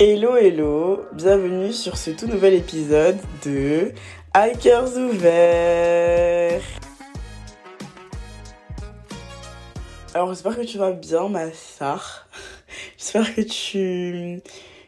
[0.00, 3.92] Hello hello, bienvenue sur ce tout nouvel épisode de
[4.32, 6.62] Hackers ouverts.
[10.14, 12.28] Alors j'espère que tu vas bien ma star.
[12.98, 14.40] J'espère que tu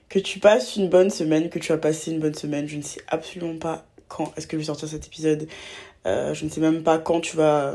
[0.09, 2.67] que tu passes une bonne semaine, que tu as passé une bonne semaine.
[2.67, 5.47] Je ne sais absolument pas quand est-ce que je vais sortir cet épisode.
[6.07, 7.75] Euh, je ne sais même pas quand tu vas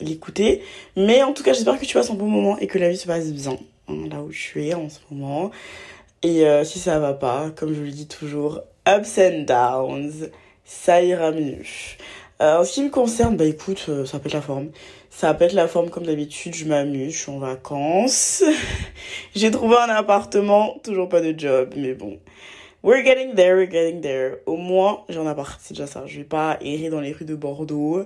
[0.00, 0.62] l'écouter.
[0.96, 2.96] Mais en tout cas, j'espère que tu passes un bon moment et que la vie
[2.96, 3.56] se passe bien.
[3.88, 5.50] Hein, là où tu es en ce moment.
[6.24, 10.30] Et euh, si ça va pas, comme je le dis toujours, ups and downs,
[10.64, 11.58] ça ira mieux.
[12.40, 14.70] Euh, en ce qui me concerne, bah écoute, euh, ça pète la forme.
[15.10, 18.42] Ça pète la forme comme d'habitude, je m'amuse, je suis en vacances.
[19.36, 22.18] J'ai trouvé un appartement, toujours pas de job, mais bon.
[22.82, 24.36] We're getting there, we're getting there.
[24.46, 26.04] Au moins, j'ai un appart, c'est déjà ça.
[26.06, 28.04] Je vais pas errer dans les rues de Bordeaux.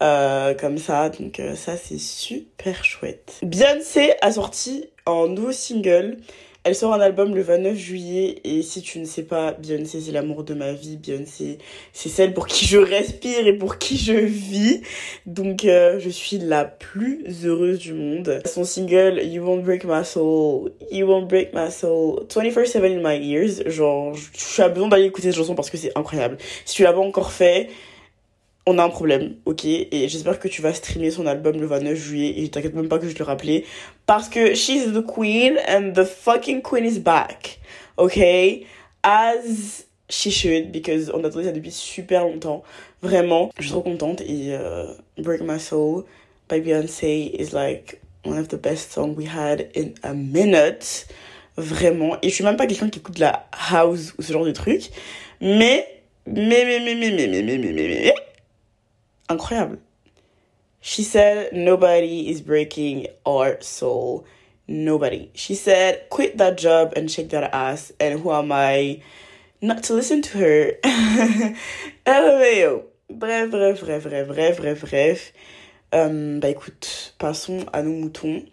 [0.00, 3.38] Comme ça, donc ça c'est super chouette.
[3.42, 6.18] Beyoncé a sorti un nouveau single
[6.66, 10.10] elle sort un album le 29 juillet et si tu ne sais pas, Beyoncé c'est
[10.10, 11.58] l'amour de ma vie, Beyoncé
[11.92, 14.82] c'est celle pour qui je respire et pour qui je vis.
[15.26, 18.42] Donc euh, je suis la plus heureuse du monde.
[18.46, 23.24] Son single You Won't Break My Soul, You Won't Break My Soul, 24/7 in My
[23.24, 26.36] Ears, genre je suis besoin d'aller écouter cette chanson parce que c'est incroyable.
[26.64, 27.68] Si tu l'as pas encore fait,
[28.66, 31.96] on a un problème, ok Et j'espère que tu vas streamer son album le 29
[31.96, 33.64] juillet et t'inquiète même pas que je te le rappelais
[34.06, 37.60] parce que she's the queen and the fucking queen is back,
[37.96, 38.18] ok
[39.04, 42.64] As she should because on attendait ça depuis super longtemps,
[43.02, 43.50] vraiment.
[43.56, 46.04] Je suis trop contente et uh, Break My Soul
[46.48, 51.06] by Beyoncé is like one of the best songs we had in a minute,
[51.56, 52.16] vraiment.
[52.22, 54.90] Et je suis même pas quelqu'un qui écoute la house ou ce genre de truc,
[55.40, 55.86] mais
[56.26, 58.14] mais mais mais mais mais mais mais mais mais mais
[59.28, 59.78] incroyable.
[60.80, 64.26] She said, Nobody is breaking our soul.
[64.68, 65.30] Nobody.
[65.34, 67.92] She said, Quit that job and shake that ass.
[67.98, 69.02] And who am I
[69.60, 70.72] not to listen to her?
[72.06, 72.84] LMAO.
[73.08, 75.32] Bref, bref, bref, bref, bref, bref, bref.
[75.94, 78.44] Euh, bah écoute, passons à nos moutons.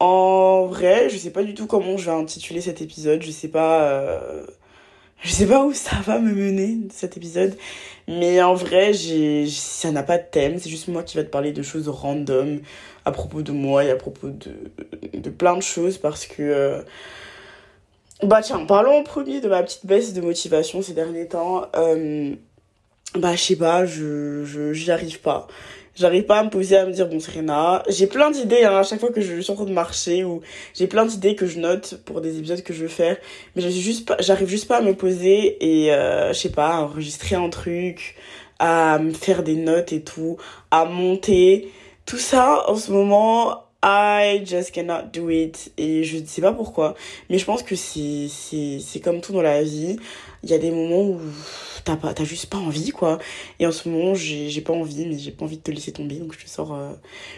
[0.00, 3.22] En vrai, je sais pas du tout comment je vais intituler cet épisode.
[3.22, 3.88] Je sais pas.
[3.90, 4.46] Euh
[5.22, 7.56] je sais pas où ça va me mener cet épisode,
[8.06, 10.58] mais en vrai, j'ai, ça n'a pas de thème.
[10.58, 12.60] C'est juste moi qui va te parler de choses random
[13.04, 16.42] à propos de moi et à propos de, de plein de choses parce que.
[16.42, 16.82] Euh,
[18.22, 21.66] bah tiens, parlons en premier de ma petite baisse de motivation ces derniers temps.
[21.76, 22.34] Euh,
[23.14, 25.46] bah je sais pas, je, j'y arrive pas
[25.98, 28.82] j'arrive pas à me poser à me dire bon Serena j'ai plein d'idées hein, à
[28.82, 30.40] chaque fois que je suis en train de marcher ou
[30.74, 33.16] j'ai plein d'idées que je note pour des épisodes que je veux faire
[33.54, 36.76] mais suis juste pas j'arrive juste pas à me poser et euh, je sais pas
[36.76, 38.16] à enregistrer un truc
[38.58, 40.36] à me faire des notes et tout
[40.70, 41.72] à monter.
[42.06, 45.72] Tout ça en ce moment I just cannot do it.
[45.76, 46.94] Et je ne sais pas pourquoi.
[47.30, 49.96] Mais je pense que c'est c'est c'est comme tout dans la vie.
[50.42, 51.20] Il y a des moments où
[51.84, 53.18] t'as pas t'as juste pas envie quoi.
[53.60, 55.92] Et en ce moment j'ai j'ai pas envie mais j'ai pas envie de te laisser
[55.92, 56.16] tomber.
[56.16, 56.92] Donc je te sors euh,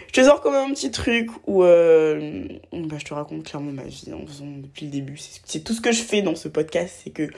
[0.09, 3.85] je te sors comme un petit truc où euh, bah, je te raconte clairement ma
[3.85, 5.19] vie en faisant depuis le début.
[5.45, 7.29] C'est tout ce que je fais dans ce podcast c'est que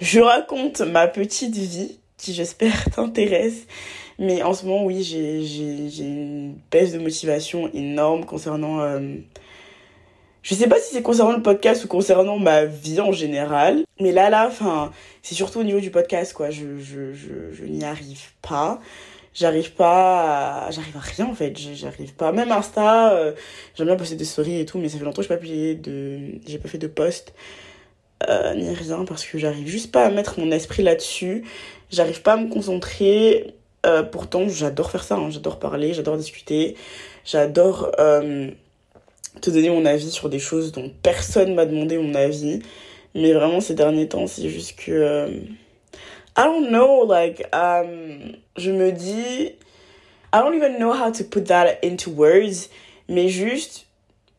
[0.00, 3.66] je raconte ma petite vie qui j'espère t'intéresse
[4.22, 8.80] mais en ce moment, oui, j'ai une baisse de motivation énorme concernant...
[8.80, 9.16] Euh...
[10.42, 13.84] Je sais pas si c'est concernant le podcast ou concernant ma vie en général.
[14.00, 14.90] Mais là, là, enfin,
[15.22, 16.50] c'est surtout au niveau du podcast, quoi.
[16.50, 18.80] Je, je, je, je n'y arrive pas.
[19.34, 20.70] J'arrive pas à...
[20.72, 21.56] J'arrive à rien, en fait.
[21.56, 22.32] J'arrive pas.
[22.32, 23.32] Même Insta, euh,
[23.76, 25.74] j'aime bien poster des stories et tout, mais ça fait longtemps que j'ai pas publié
[25.76, 26.40] de...
[26.46, 27.34] J'ai pas fait de post.
[28.28, 31.44] Euh, ni rien parce que j'arrive juste pas à mettre mon esprit là-dessus.
[31.90, 35.30] J'arrive pas à me concentrer euh, pourtant, j'adore faire ça, hein.
[35.30, 36.76] j'adore parler, j'adore discuter,
[37.24, 38.50] j'adore euh,
[39.40, 42.60] te donner mon avis sur des choses dont personne m'a demandé mon avis.
[43.14, 44.92] Mais vraiment, ces derniers temps, c'est juste que...
[44.92, 45.28] Euh,
[46.38, 49.52] I don't know, like, um, je me dis...
[50.34, 52.70] I don't even know how to put that into words,
[53.08, 53.86] mais juste,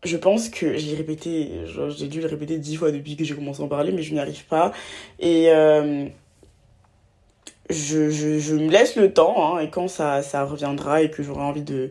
[0.04, 1.52] je pense que j'ai répété,
[1.96, 4.12] j'ai dû le répéter dix fois depuis que j'ai commencé à en parler, mais je
[4.12, 4.72] n'y arrive pas.
[5.19, 5.50] Et
[7.74, 11.90] je, me laisse le temps, hein, et quand ça, reviendra et que j'aurai envie de,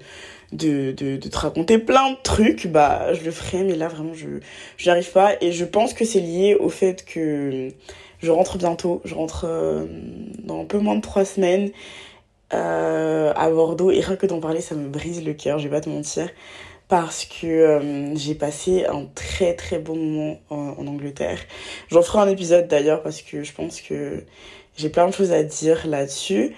[0.57, 4.29] te raconter plein de trucs, bah, je le ferai, mais là, vraiment, je,
[4.77, 5.35] je arrive pas.
[5.41, 7.69] Et je pense que c'est lié au fait que
[8.21, 9.87] je rentre bientôt, je rentre euh,
[10.45, 11.71] dans un peu moins de trois semaines
[12.55, 15.75] euh, à Bordeaux, et rien que d'en parler, ça me brise le cœur, je vais
[15.75, 16.29] pas te mentir
[16.89, 21.39] parce que euh, j'ai passé un très très bon moment en, en Angleterre.
[21.91, 24.25] J'en ferai un épisode d'ailleurs parce que je pense que
[24.77, 26.55] j'ai plein de choses à dire là-dessus.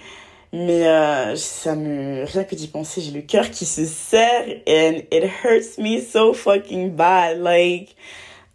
[0.53, 2.23] Mais euh, ça me...
[2.25, 6.33] Rien que d'y penser, j'ai le cœur qui se serre and it hurts me so
[6.33, 7.39] fucking bad.
[7.39, 7.95] Like,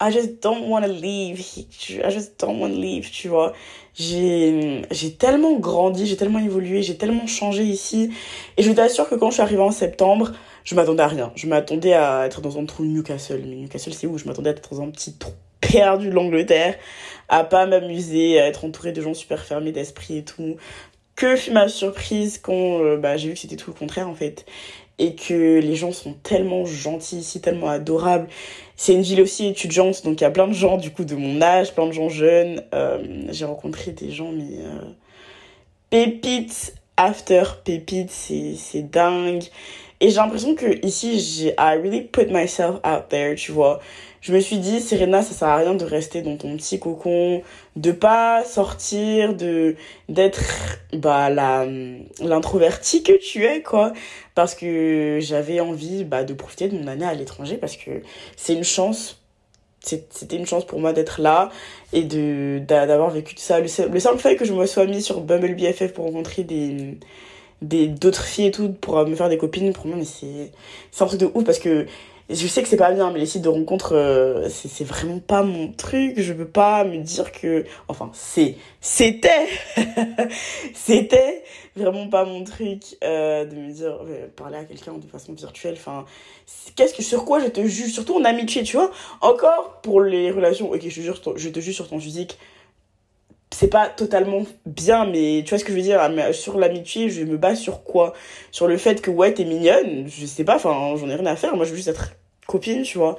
[0.00, 1.40] I just don't want to leave.
[1.40, 3.52] I just don't want to leave, tu vois.
[3.94, 4.82] J'ai,
[5.18, 8.10] tellement grandi, j'ai tellement évolué, j'ai tellement changé ici.
[8.56, 10.32] Et je t'assure que quand je suis arrivée en septembre,
[10.64, 11.32] je m'attendais à rien.
[11.34, 13.42] Je m'attendais à être dans un trou Newcastle.
[13.46, 14.16] Mais Newcastle, c'est où?
[14.16, 16.76] Je m'attendais à être dans un petit trou perdu de l'Angleterre,
[17.30, 20.56] à pas m'amuser, à être entourée de gens super fermés d'esprit et tout.
[21.14, 24.14] Que fut ma surprise quand euh, bah, j'ai vu que c'était tout le contraire en
[24.14, 24.44] fait
[24.98, 28.28] et que les gens sont tellement gentils ici, tellement adorables.
[28.76, 31.14] C'est une ville aussi étudiante, donc il y a plein de gens du coup de
[31.14, 32.62] mon âge, plein de gens jeunes.
[32.74, 32.98] Euh,
[33.30, 34.92] j'ai rencontré des gens, mais euh,
[35.88, 39.44] pépites after pépites, c'est dingue.
[40.00, 43.80] Et j'ai l'impression que ici, j'ai I really put myself out there, tu vois.
[44.22, 47.42] Je me suis dit, Serena, ça sert à rien de rester dans ton petit cocon,
[47.76, 49.76] de pas sortir, de
[50.08, 50.40] d'être
[50.92, 51.66] bah la
[52.20, 53.92] l'introvertie que tu es quoi,
[54.34, 58.02] parce que j'avais envie bah de profiter de mon année à l'étranger parce que
[58.36, 59.16] c'est une chance
[59.82, 61.50] c'était une chance pour moi d'être là
[61.92, 63.60] et de d'avoir vécu tout ça.
[63.60, 66.98] Le, le simple fait que je me sois mis sur Bumble BFF pour rencontrer des
[67.62, 70.52] des d'autres filles et tout pour me faire des copines pour moi mais c'est
[70.90, 71.86] c'est un truc de ouf parce que
[72.30, 75.42] je sais que c'est pas bien, mais les sites de rencontres, euh, c'est vraiment pas
[75.42, 76.14] mon truc.
[76.16, 79.48] Je veux pas me dire que, enfin, c'est, c'était,
[80.74, 81.42] c'était
[81.74, 85.74] vraiment pas mon truc euh, de me dire euh, parler à quelqu'un de façon virtuelle.
[85.76, 86.04] Enfin,
[86.76, 88.92] qu'est-ce que sur quoi je te juge, surtout en amitié, tu vois?
[89.22, 92.38] Encore pour les relations, ok, je te jure, je te juge sur ton physique.
[93.52, 96.00] C'est pas totalement bien, mais tu vois ce que je veux dire.
[96.32, 98.14] Sur l'amitié, je me base sur quoi?
[98.52, 100.06] Sur le fait que ouais, t'es mignonne.
[100.08, 100.56] Je sais pas.
[100.56, 101.56] Enfin, j'en ai rien à faire.
[101.56, 102.12] Moi, je veux juste être
[102.46, 103.18] copine, tu vois.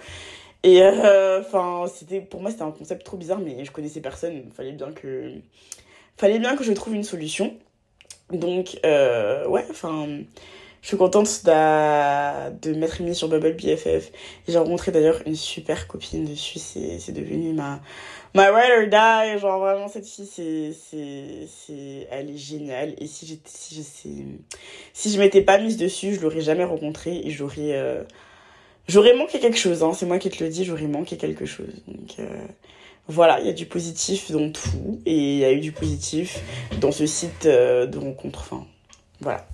[0.63, 4.43] Et euh, enfin, c'était pour moi c'était un concept trop bizarre, mais je connaissais personne.
[4.55, 5.33] Fallait bien que
[6.17, 7.55] fallait bien que je trouve une solution.
[8.31, 10.07] Donc euh, ouais, enfin,
[10.81, 14.11] je suis contente de m'être mise sur Bubble BFF.
[14.47, 16.59] J'ai rencontré d'ailleurs une super copine dessus.
[16.59, 17.79] C'est devenu ma
[18.33, 19.39] my ride or die.
[19.39, 22.95] Genre vraiment cette fille, c'est c'est c'est elle est géniale.
[22.97, 24.25] Et si j'étais si je sais
[24.93, 28.03] si je m'étais pas mise dessus, je l'aurais jamais rencontrée et j'aurais euh,
[28.87, 31.81] J'aurais manqué quelque chose, hein, c'est moi qui te le dis, j'aurais manqué quelque chose.
[31.87, 32.25] Donc euh,
[33.07, 36.39] voilà, il y a du positif dans tout et il y a eu du positif
[36.81, 38.39] dans ce site euh, de rencontre.
[38.41, 38.65] Enfin,
[39.21, 39.47] voilà.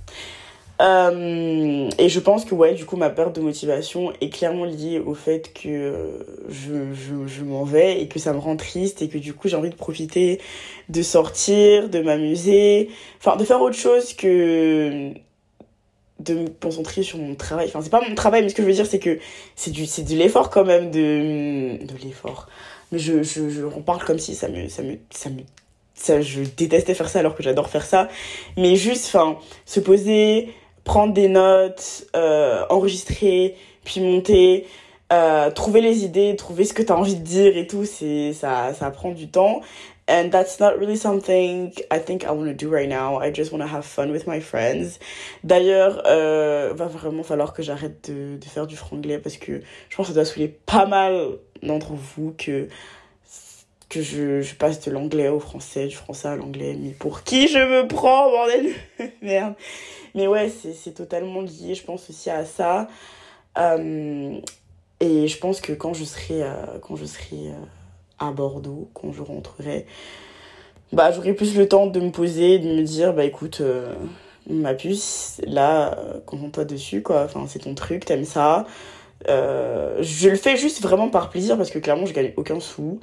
[0.80, 5.00] Euh, et je pense que ouais, du coup, ma perte de motivation est clairement liée
[5.00, 9.10] au fait que je, je, je m'en vais et que ça me rend triste et
[9.10, 10.40] que du coup, j'ai envie de profiter,
[10.90, 12.90] de sortir, de m'amuser,
[13.20, 15.14] enfin, de faire autre chose que
[16.20, 17.68] de me concentrer sur mon travail.
[17.68, 19.20] Enfin, c'est pas mon travail, mais ce que je veux dire, c'est que
[19.56, 22.48] c'est du, c'est de l'effort quand même de, de l'effort.
[22.92, 25.42] Mais je, je, je en parle comme si ça me, ça me, ça me,
[25.94, 28.08] ça, je détestais faire ça alors que j'adore faire ça.
[28.58, 30.50] Mais juste, enfin, se poser,
[30.88, 34.66] prendre des notes, euh, enregistrer, puis monter,
[35.12, 38.34] euh, trouver les idées, trouver ce que tu as envie de dire et tout, c'est,
[38.34, 39.62] ça, ça prend du temps.
[40.10, 43.20] And that's not really something I think I want to do right now.
[43.22, 45.00] I just want to have fun with my friends.
[45.44, 50.08] D'ailleurs, euh, va vraiment falloir que j'arrête de, faire du franglais parce que je pense
[50.08, 52.70] que ça doit saouler pas mal d'entre vous que
[53.90, 56.78] que je, je passe de l'anglais au français, du français à l'anglais.
[56.80, 58.74] Mais pour qui je me prends, bordel?
[59.22, 59.56] Merde.
[60.18, 62.88] Mais ouais, c'est totalement lié, je pense aussi à ça.
[63.56, 64.40] Euh,
[65.00, 67.52] et je pense que quand je serai, euh, euh,
[68.18, 69.86] à Bordeaux quand je rentrerai,
[70.92, 73.62] bah j'aurai plus le temps de me poser, de me dire bah écoute
[74.50, 75.96] ma puce, là
[76.26, 78.66] concentre-toi dessus quoi, enfin c'est ton truc, t'aimes ça.
[79.28, 83.00] Je le fais juste vraiment par plaisir parce que clairement je gagne aucun sou.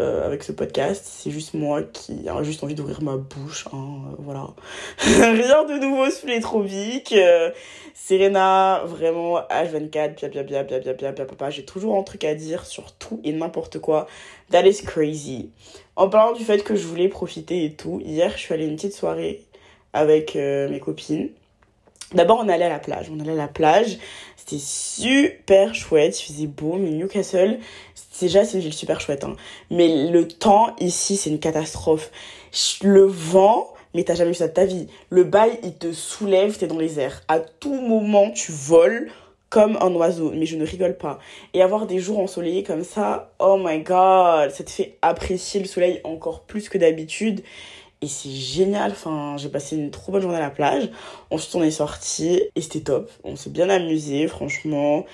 [0.00, 1.04] Euh, avec ce podcast.
[1.04, 3.66] C'est juste moi qui a juste envie d'ouvrir ma bouche.
[3.72, 4.46] Hein, euh, voilà.
[4.98, 7.12] Rien de nouveau sous les tropiques.
[7.12, 7.50] Euh,
[7.94, 11.50] Serena, vraiment, H24, bia bia bia bia bia bia bia papa.
[11.50, 14.06] J'ai toujours un truc à dire sur tout et n'importe quoi.
[14.52, 15.50] That is crazy.
[15.96, 18.76] En parlant du fait que je voulais profiter et tout, hier je suis allée une
[18.76, 19.42] petite soirée
[19.94, 21.30] avec mes copines.
[22.14, 23.10] D'abord, on allait à la plage.
[23.10, 23.98] On allait à la plage.
[24.36, 26.18] C'était super chouette.
[26.20, 26.76] Il faisait beau.
[26.78, 27.58] Mais Newcastle,
[28.20, 29.24] déjà, c'est une ville super chouette.
[29.24, 29.36] Hein.
[29.70, 32.10] Mais le temps ici, c'est une catastrophe.
[32.82, 34.86] Le vent, mais t'as jamais vu ça de ta vie.
[35.10, 37.22] Le bail, il te soulève, t'es dans les airs.
[37.28, 39.10] À tout moment, tu voles
[39.50, 40.32] comme un oiseau.
[40.34, 41.18] Mais je ne rigole pas.
[41.54, 45.66] Et avoir des jours ensoleillés comme ça, oh my god, ça te fait apprécier le
[45.66, 47.42] soleil encore plus que d'habitude.
[48.00, 50.88] Et c'est génial, enfin, j'ai passé une trop bonne journée à la plage.
[51.30, 53.10] Ensuite, on est sorti et c'était top.
[53.24, 55.04] On s'est bien amusé, franchement.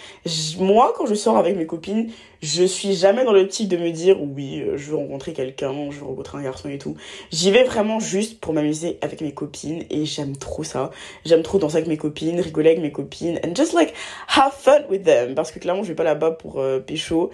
[0.58, 2.10] moi, quand je sors avec mes copines,
[2.42, 5.98] je suis jamais dans l'optique de me dire oui, euh, je veux rencontrer quelqu'un, je
[5.98, 6.94] veux rencontrer un garçon et tout.
[7.30, 10.90] J'y vais vraiment juste pour m'amuser avec mes copines et j'aime trop ça.
[11.24, 13.94] J'aime trop danser avec mes copines, rigoler avec mes copines and just like
[14.28, 17.30] have fun with them parce que clairement, je vais pas là-bas pour euh, pécho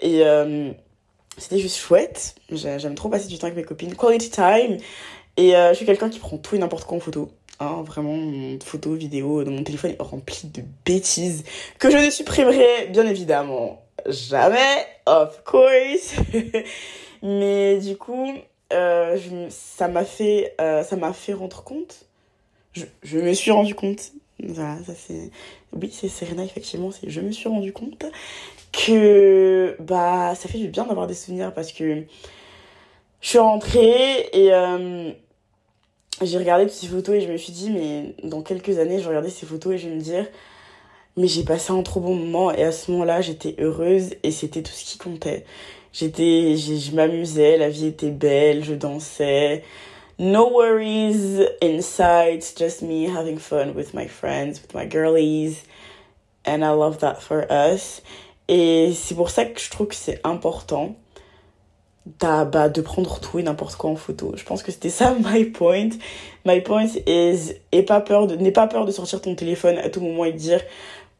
[0.00, 0.22] Et
[1.38, 2.34] c'était juste chouette.
[2.50, 3.94] J'aime trop passer du temps avec mes copines.
[3.94, 4.78] Quality time.
[5.36, 7.30] Et je suis quelqu'un qui prend tout et n'importe quoi en photo.
[7.60, 11.44] Hein, vraiment, mon photo, vidéo de mon téléphone est rempli de bêtises
[11.78, 16.14] que je ne supprimerai bien évidemment jamais, of course.
[17.22, 18.32] Mais du coup,
[18.72, 22.06] euh, ça m'a fait, euh, fait rendre compte.
[22.72, 24.12] Je, je, me suis rendu compte.
[24.42, 25.30] Voilà, ça c'est.
[25.72, 26.90] Oui, c'est Serena, effectivement.
[26.90, 28.04] c'est Je me suis rendu compte
[28.72, 32.04] que bah, ça fait du bien d'avoir des souvenirs parce que
[33.20, 35.12] je suis rentrée et euh,
[36.22, 39.08] j'ai regardé toutes ces photos et je me suis dit, mais dans quelques années, je
[39.08, 40.26] vais ces photos et je vais me dire,
[41.16, 44.62] mais j'ai passé un trop bon moment et à ce moment-là, j'étais heureuse et c'était
[44.62, 45.44] tout ce qui comptait.
[45.92, 49.62] J'étais, je m'amusais, la vie était belle, je dansais.
[50.18, 55.64] No worries inside, just me having fun with my friends, with my girlies.
[56.44, 58.02] And I love that for us.
[58.48, 60.96] Et c'est pour ça que je trouve que c'est important
[62.20, 64.32] bah, de prendre tout et n'importe quoi en photo.
[64.36, 65.90] Je pense que c'était ça my point.
[66.44, 70.00] My point is n'aie pas peur de pas peur de sortir ton téléphone à tout
[70.00, 70.60] moment et de dire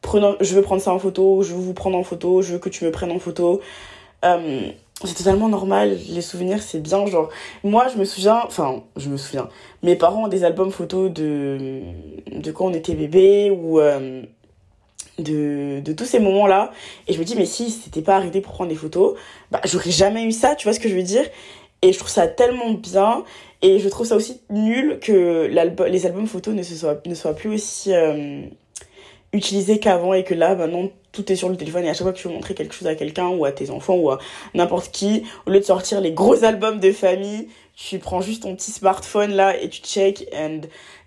[0.01, 2.59] prenons je veux prendre ça en photo, je veux vous prendre en photo, je veux
[2.59, 3.61] que tu me prennes en photo.
[4.25, 4.69] Euh,
[5.05, 7.29] c'est totalement normal, les souvenirs c'est bien genre
[7.63, 9.49] moi je me souviens enfin je me souviens
[9.81, 11.81] mes parents ont des albums photos de
[12.31, 14.23] de quand on était bébé ou euh,
[15.19, 16.71] de, de tous ces moments-là.
[17.07, 19.17] Et je me dis, mais si c'était pas arrêté pour prendre des photos,
[19.51, 21.25] bah, j'aurais jamais eu ça, tu vois ce que je veux dire?
[21.81, 23.23] Et je trouve ça tellement bien.
[23.61, 25.49] Et je trouve ça aussi nul que
[25.87, 28.41] les albums photos ne, se soient, ne plus aussi euh,
[29.31, 32.11] utilisés qu'avant et que là, maintenant, tout est sur le téléphone et à chaque fois
[32.11, 34.19] que tu veux montrer quelque chose à quelqu'un ou à tes enfants ou à
[34.53, 38.55] n'importe qui, au lieu de sortir les gros albums de famille, tu prends juste ton
[38.55, 40.61] petit smartphone là et tu check and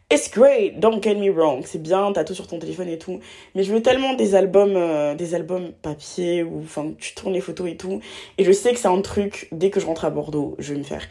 [0.09, 3.19] It's great, don't get me wrong, c'est bien, t'as tout sur ton téléphone et tout,
[3.57, 7.41] mais je veux tellement des albums, euh, des albums papier où, enfin, tu tournes les
[7.41, 8.01] photos et tout,
[8.39, 10.79] et je sais que c'est un truc, dès que je rentre à Bordeaux, je vais
[10.79, 11.03] me faire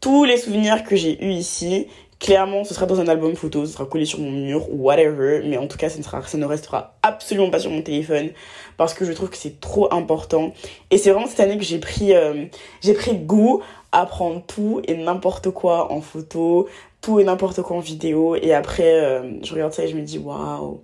[0.00, 1.88] tous les souvenirs que j'ai eu ici,
[2.20, 5.56] clairement, ce sera dans un album photo, ce sera collé sur mon mur, whatever, mais
[5.56, 8.30] en tout cas, ça ne, sera, ça ne restera absolument pas sur mon téléphone,
[8.76, 10.52] parce que je trouve que c'est trop important,
[10.92, 12.44] et c'est vraiment cette année que j'ai pris, euh,
[12.82, 13.64] j'ai pris goût
[13.94, 16.68] à prendre tout et n'importe quoi en photo,
[17.00, 18.34] tout et n'importe quoi en vidéo.
[18.34, 20.82] Et après, euh, je regarde ça et je me dis, wow,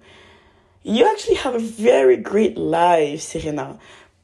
[0.84, 3.76] you actually have a very great life, Serena.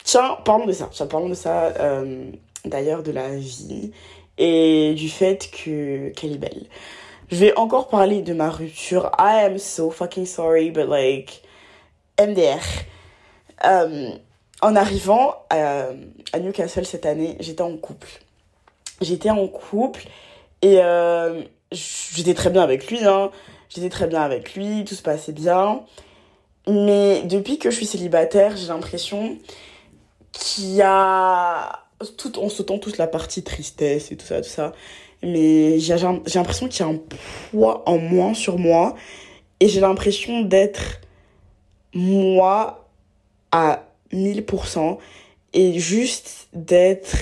[0.05, 0.89] Tiens, parlons de ça.
[0.93, 2.31] Tiens, parlons de ça, euh,
[2.65, 3.91] d'ailleurs, de la vie
[4.39, 6.67] et du fait que qu'elle est belle.
[7.29, 9.11] Je vais encore parler de ma rupture.
[9.19, 11.43] I am so fucking sorry, but like,
[12.21, 12.63] MDR.
[13.65, 14.11] Euh,
[14.63, 15.89] en arrivant à
[16.39, 18.26] Newcastle cette année, j'étais en couple.
[19.01, 20.07] J'étais en couple
[20.63, 23.31] et euh, j'étais très bien avec lui, hein.
[23.69, 25.83] J'étais très bien avec lui, tout se passait bien.
[26.69, 29.39] Mais depuis que je suis célibataire, j'ai l'impression
[30.33, 31.87] qu'il y a
[32.19, 34.73] tout on s'entend tous la partie tristesse et tout ça tout ça
[35.23, 37.01] mais j'ai l'impression qu'il y a un
[37.51, 38.95] poids en moins sur moi
[39.61, 41.01] et j'ai l'impression d'être
[41.95, 42.89] moi
[43.51, 44.99] à 1000%
[45.55, 47.17] et juste d'être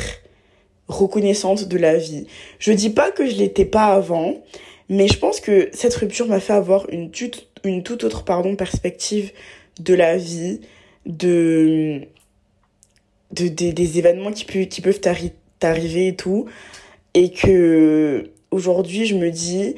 [0.89, 2.27] reconnaissante de la vie.
[2.59, 4.43] Je dis pas que je l'étais pas avant,
[4.89, 8.57] mais je pense que cette rupture m'a fait avoir une toute, une toute autre pardon,
[8.57, 9.33] perspective
[9.81, 10.61] de la vie,
[11.07, 12.03] de,
[13.33, 16.47] de, des événements qui, qui peuvent t'arriver et tout.
[17.15, 19.77] Et que aujourd'hui, je me dis,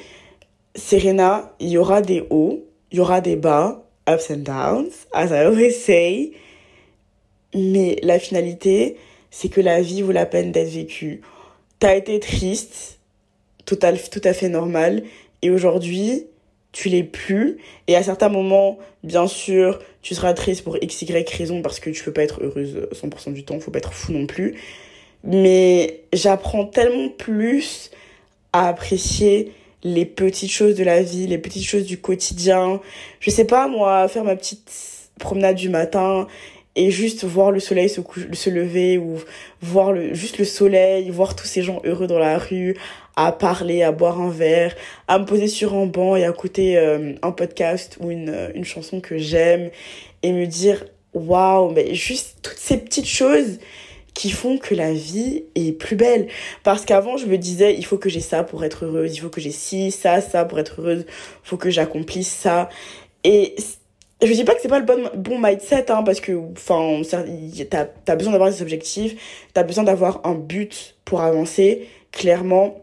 [0.75, 5.31] Serena, il y aura des hauts, il y aura des bas, ups and downs, as
[5.31, 6.33] I always say.
[7.55, 8.97] Mais la finalité,
[9.37, 11.21] c'est que la vie vaut la peine d'être vécue.
[11.79, 13.01] T'as été triste,
[13.67, 15.03] tout à, tout à fait normal,
[15.43, 16.25] et aujourd'hui,
[16.73, 17.59] tu l'es plus.
[17.87, 21.91] Et à certains moments, bien sûr, tu seras triste pour x, y raison parce que
[21.91, 24.55] tu peux pas être heureuse 100% du temps, faut pas être fou non plus.
[25.23, 27.91] Mais j'apprends tellement plus
[28.55, 29.53] à apprécier
[29.83, 32.81] les petites choses de la vie, les petites choses du quotidien.
[33.21, 34.73] Je sais pas, moi, faire ma petite
[35.19, 36.27] promenade du matin
[36.77, 38.01] et juste voir le soleil se,
[38.33, 39.19] se lever ou
[39.61, 42.77] voir le, juste le soleil, voir tous ces gens heureux dans la rue,
[43.17, 44.77] à parler, à boire un verre,
[45.09, 48.65] à me poser sur un banc et à écouter euh, un podcast ou une, une
[48.65, 49.71] chanson que j'aime
[50.23, 53.59] et me dire waouh, mais juste toutes ces petites choses
[54.17, 56.29] qui font que la vie est plus belle.
[56.63, 59.29] Parce qu'avant, je me disais, il faut que j'ai ça pour être heureuse, il faut
[59.29, 62.69] que j'ai ci, ça, ça pour être heureuse, il faut que j'accomplisse ça.
[63.25, 63.55] Et
[64.23, 67.03] je dis pas que c'est pas le bon, bon mindset, hein, parce que, enfin,
[67.71, 72.83] t'as as besoin d'avoir des objectifs, t'as besoin d'avoir un but pour avancer, clairement.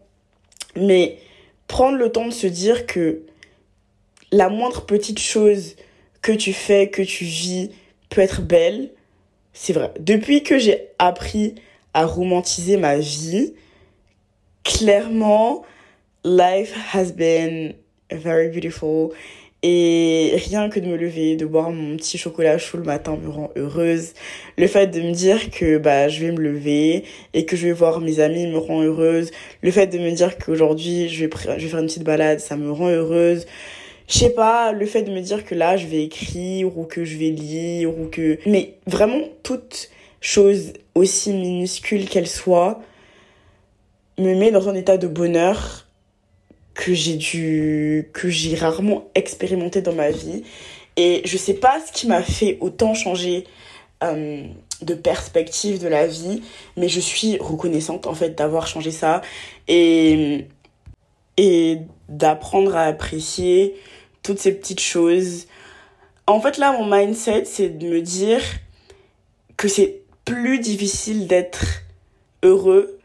[0.76, 1.18] Mais
[1.68, 3.24] prendre le temps de se dire que
[4.32, 5.76] la moindre petite chose
[6.22, 7.70] que tu fais, que tu vis,
[8.10, 8.92] peut être belle,
[9.54, 9.92] C'est vrai.
[10.00, 11.56] Depuis que j'ai appris
[11.94, 13.54] à romantiser ma vie,
[14.64, 15.64] clairement,
[16.24, 17.76] life has been
[18.12, 19.12] very beautiful.
[19.66, 23.30] Et rien que de me lever, de boire mon petit chocolat chaud le matin me
[23.30, 24.12] rend heureuse.
[24.58, 27.72] Le fait de me dire que bah je vais me lever et que je vais
[27.72, 29.32] voir mes amis me rend heureuse.
[29.62, 32.58] Le fait de me dire qu'aujourd'hui je vais je vais faire une petite balade, ça
[32.58, 33.46] me rend heureuse.
[34.10, 37.06] Je sais pas, le fait de me dire que là je vais écrire ou que
[37.06, 39.90] je vais lire ou que mais vraiment toute
[40.20, 42.82] chose aussi minuscule qu'elle soit
[44.18, 45.83] me met dans un état de bonheur
[46.74, 50.44] que j'ai dû que j'ai rarement expérimenté dans ma vie
[50.96, 53.46] et je sais pas ce qui m'a fait autant changer
[54.04, 54.46] euh,
[54.82, 56.42] de perspective de la vie
[56.78, 59.22] mais je suis reconnaissante en fait d'avoir changé ça
[59.68, 60.46] et
[61.38, 63.76] et d'apprendre à apprécier
[64.24, 65.48] toutes ces petites choses
[66.28, 68.42] en fait là mon mindset c'est de me dire
[69.58, 71.84] que c'est plus difficile d'être
[72.44, 73.00] heureux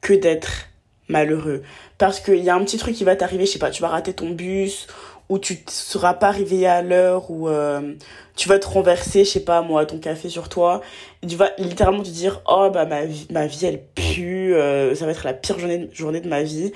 [0.00, 0.68] que d'être
[1.08, 1.62] malheureux.
[1.98, 3.88] Parce qu'il y a un petit truc qui va t'arriver, je sais pas, tu vas
[3.88, 4.86] rater ton bus,
[5.28, 7.94] ou tu ne seras pas réveillé à l'heure, ou euh,
[8.36, 10.82] tu vas te renverser, je sais pas moi, ton café sur toi.
[11.26, 15.06] Tu vas littéralement te dire, oh bah ma vie, ma vie elle pue, euh, ça
[15.06, 16.72] va être la pire journée, journée de ma vie.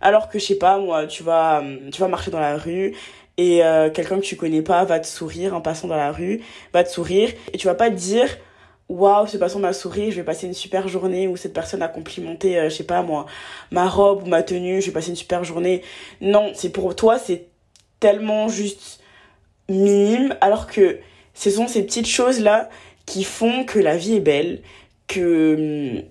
[0.00, 1.62] Alors que je sais pas moi, tu vas,
[1.92, 2.94] tu vas marcher dans la rue
[3.36, 6.40] et euh, quelqu'un que tu connais pas va te sourire en passant dans la rue,
[6.72, 8.28] va te sourire et tu vas pas te dire
[8.90, 11.88] waouh, ce passant m'a souri, je vais passer une super journée, ou cette personne a
[11.88, 13.26] complimenté, euh, je sais pas moi,
[13.70, 15.82] ma robe ou ma tenue, je vais passer une super journée.
[16.20, 17.46] Non, c'est pour toi, c'est
[18.00, 19.00] tellement juste
[19.68, 20.98] minime, alors que
[21.34, 22.68] ce sont ces petites choses-là
[23.06, 24.60] qui font que la vie est belle,
[25.06, 26.02] que,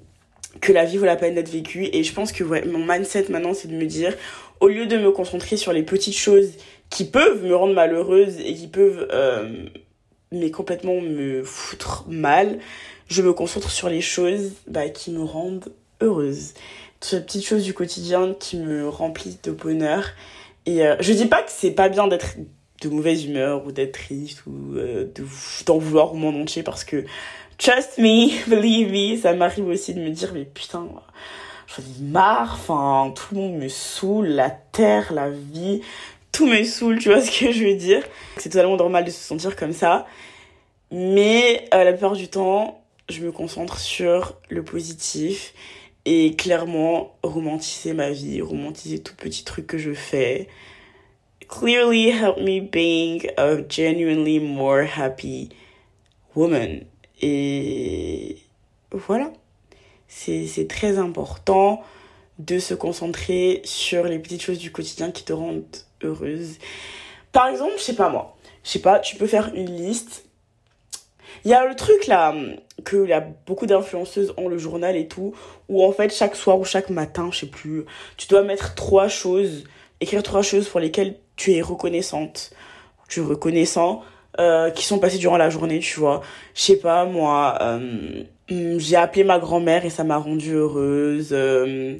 [0.61, 1.89] que la vie vaut la peine d'être vécue.
[1.91, 4.15] Et je pense que mon mindset maintenant, c'est de me dire,
[4.61, 6.53] au lieu de me concentrer sur les petites choses
[6.89, 9.65] qui peuvent me rendre malheureuse et qui peuvent euh,
[10.31, 12.59] mais complètement me foutre mal,
[13.07, 15.71] je me concentre sur les choses bah, qui me rendent
[16.01, 16.53] heureuse.
[17.11, 20.09] Les petites choses du quotidien qui me remplissent de bonheur.
[20.65, 22.35] Et euh, je dis pas que c'est pas bien d'être
[22.81, 25.05] de mauvaise humeur ou d'être triste ou euh,
[25.65, 27.05] d'en vouloir au monde entier parce que
[27.57, 30.87] trust me, believe me, ça m'arrive aussi de me dire mais putain,
[31.67, 35.81] j'en ai marre, enfin tout le monde me saoule, la terre, la vie,
[36.31, 38.03] tout me saoule, tu vois ce que je veux dire.
[38.37, 40.05] C'est totalement normal de se sentir comme ça.
[40.91, 45.53] Mais euh, la plupart du temps, je me concentre sur le positif
[46.05, 50.47] et clairement romantiser ma vie, romantiser tout petit truc que je fais.
[51.47, 55.49] Clearly help me being a genuinely more happy
[56.35, 56.81] woman.
[57.21, 58.37] Et
[58.91, 59.31] voilà.
[60.07, 61.83] C'est très important
[62.39, 65.65] de se concentrer sur les petites choses du quotidien qui te rendent
[66.03, 66.57] heureuse.
[67.31, 70.25] Par exemple, je sais pas moi, je sais pas, tu peux faire une liste.
[71.45, 72.35] Il y a le truc là,
[72.83, 75.33] que y a beaucoup d'influenceuses ont le journal et tout,
[75.69, 77.85] où en fait chaque soir ou chaque matin, je sais plus,
[78.17, 79.63] tu dois mettre trois choses,
[80.01, 82.51] écrire trois choses pour lesquelles tu es reconnaissante,
[83.07, 84.03] tu es reconnaissant,
[84.39, 86.21] euh, qui sont passées durant la journée, tu vois.
[86.53, 88.23] Je sais pas, moi, euh,
[88.77, 91.29] j'ai appelé ma grand-mère et ça m'a rendue heureuse.
[91.31, 91.97] Euh,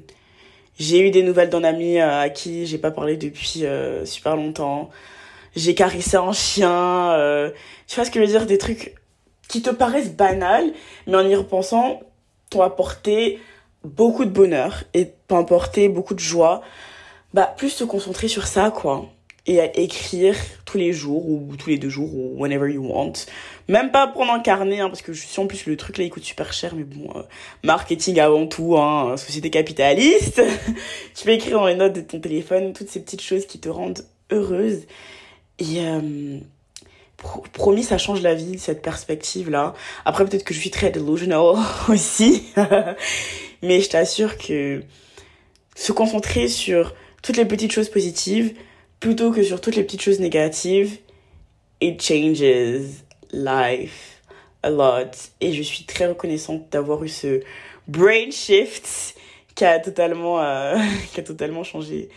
[0.79, 4.35] j'ai eu des nouvelles d'un ami euh, à qui j'ai pas parlé depuis euh, super
[4.37, 4.89] longtemps.
[5.55, 7.11] J'ai caressé un chien.
[7.11, 7.51] Euh,
[7.87, 8.95] tu vois ce que je veux dire Des trucs
[9.49, 10.71] qui te paraissent banals,
[11.05, 11.99] mais en y repensant,
[12.49, 13.39] t'ont apporté
[13.83, 16.61] beaucoup de bonheur et t'ont apporté beaucoup de joie.
[17.33, 19.09] Bah, plus se concentrer sur ça, quoi
[19.49, 23.13] et à écrire tous les jours ou tous les deux jours ou whenever you want.
[23.69, 26.03] Même pas prendre un carnet, hein, parce que je suis en plus le truc là
[26.03, 27.21] il coûte super cher, mais bon, euh,
[27.63, 30.41] marketing avant tout, hein, société capitaliste.
[31.15, 33.69] tu peux écrire dans les notes de ton téléphone toutes ces petites choses qui te
[33.69, 34.87] rendent heureuse.
[35.59, 36.39] Et euh,
[37.53, 39.75] promis, ça change la vie, cette perspective-là.
[40.03, 41.55] Après, peut-être que je suis très delusional
[41.89, 42.45] aussi.
[43.61, 44.81] mais je t'assure que
[45.75, 48.55] se concentrer sur toutes les petites choses positives,
[48.99, 50.97] plutôt que sur toutes les petites choses négatives,
[51.81, 52.41] it changes
[53.31, 54.21] life
[54.63, 55.11] a lot.
[55.41, 57.41] Et je suis très reconnaissante d'avoir eu ce
[57.87, 59.15] brain shift
[59.55, 60.77] qui a totalement, euh,
[61.13, 62.09] qui a totalement changé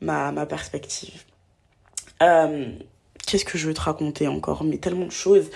[0.00, 1.22] ma, ma perspective.
[2.22, 2.70] Euh,
[3.26, 4.62] Qu'est-ce que je veux te raconter encore?
[4.62, 5.50] Mais tellement de choses.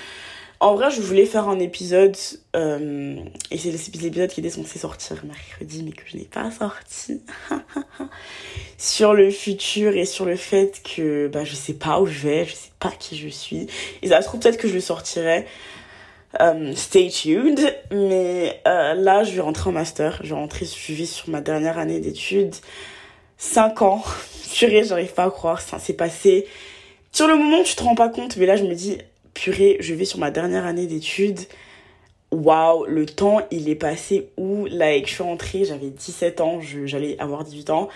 [0.61, 2.17] En vrai, je voulais faire un épisode,
[2.55, 3.17] euh,
[3.51, 7.23] et c'est l'épisode qui était censé sortir mercredi, mais que je n'ai pas sorti,
[8.77, 12.45] sur le futur et sur le fait que bah, je sais pas où je vais,
[12.45, 13.69] je sais pas qui je suis.
[14.03, 15.47] Et ça se trouve peut-être que je le sortirai.
[16.41, 17.59] Euh, stay tuned.
[17.91, 20.21] Mais euh, là, je vais rentrer en master.
[20.23, 22.55] Je vais rentrer, je vis sur ma dernière année d'études.
[23.39, 24.05] 5 ans.
[24.55, 25.61] Purée, j'arrive pas à croire.
[25.61, 26.47] Ça s'est passé.
[27.13, 28.99] Sur le moment, tu te rends pas compte, mais là, je me dis,
[29.35, 31.41] purée, je vais sur ma dernière année d'études.
[32.31, 34.67] waouh, le temps, il est passé où?
[34.67, 37.89] Like, je suis rentrée, j'avais 17 ans, j'allais avoir 18 ans.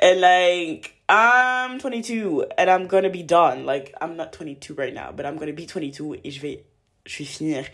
[0.00, 3.64] And like, I'm 22 and I'm gonna be done.
[3.64, 6.64] Like, I'm not 22 right now, but I'm gonna be 22 et je vais,
[7.06, 7.64] je vais finir.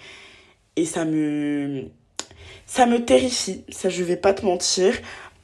[0.76, 1.90] Et ça me,
[2.66, 4.94] ça me terrifie, ça je vais pas te mentir,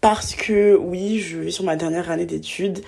[0.01, 2.81] parce que oui, je vais sur ma dernière année d'études,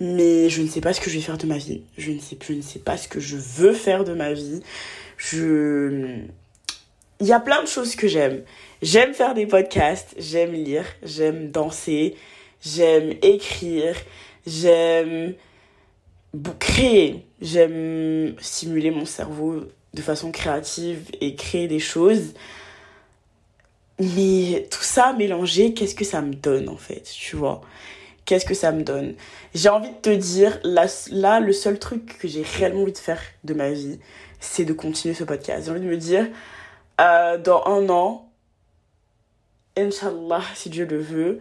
[0.00, 1.82] mais je ne sais pas ce que je vais faire de ma vie.
[1.96, 4.60] Je ne sais, je ne sais pas ce que je veux faire de ma vie.
[5.16, 6.20] Je...
[7.20, 8.42] Il y a plein de choses que j'aime.
[8.82, 12.16] J'aime faire des podcasts, j'aime lire, j'aime danser,
[12.60, 13.96] j'aime écrire,
[14.46, 15.34] j'aime
[16.58, 19.62] créer, j'aime stimuler mon cerveau
[19.94, 22.34] de façon créative et créer des choses.
[24.00, 27.60] Mais tout ça mélangé, qu'est-ce que ça me donne en fait, tu vois?
[28.24, 29.14] Qu'est-ce que ça me donne
[29.54, 32.98] J'ai envie de te dire, là, là le seul truc que j'ai réellement envie de
[32.98, 33.98] faire de ma vie,
[34.40, 35.66] c'est de continuer ce podcast.
[35.66, 36.26] J'ai envie de me dire,
[37.00, 38.30] euh, dans un an,
[39.76, 41.40] Inch'Allah, si Dieu le veut,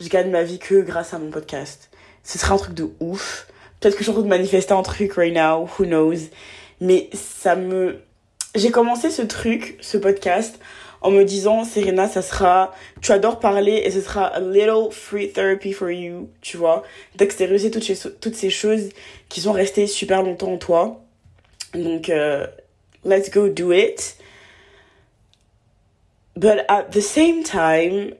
[0.00, 1.90] je gagne ma vie que grâce à mon podcast.
[2.24, 3.46] Ce serait un truc de ouf.
[3.78, 6.28] Peut-être que je suis en train de manifester un truc right now, who knows.
[6.80, 8.00] Mais ça me...
[8.54, 10.58] J'ai commencé ce truc, ce podcast,
[11.06, 15.30] en me disant, Serena, ça sera, tu adores parler et ce sera a little free
[15.30, 16.82] therapy for you, tu vois,
[17.14, 18.88] d'extérioriser toutes ces, toutes ces choses
[19.28, 21.04] qui sont restées super longtemps en toi.
[21.74, 22.48] Donc, euh,
[23.04, 24.16] let's go do it.
[26.34, 28.14] But at the same time,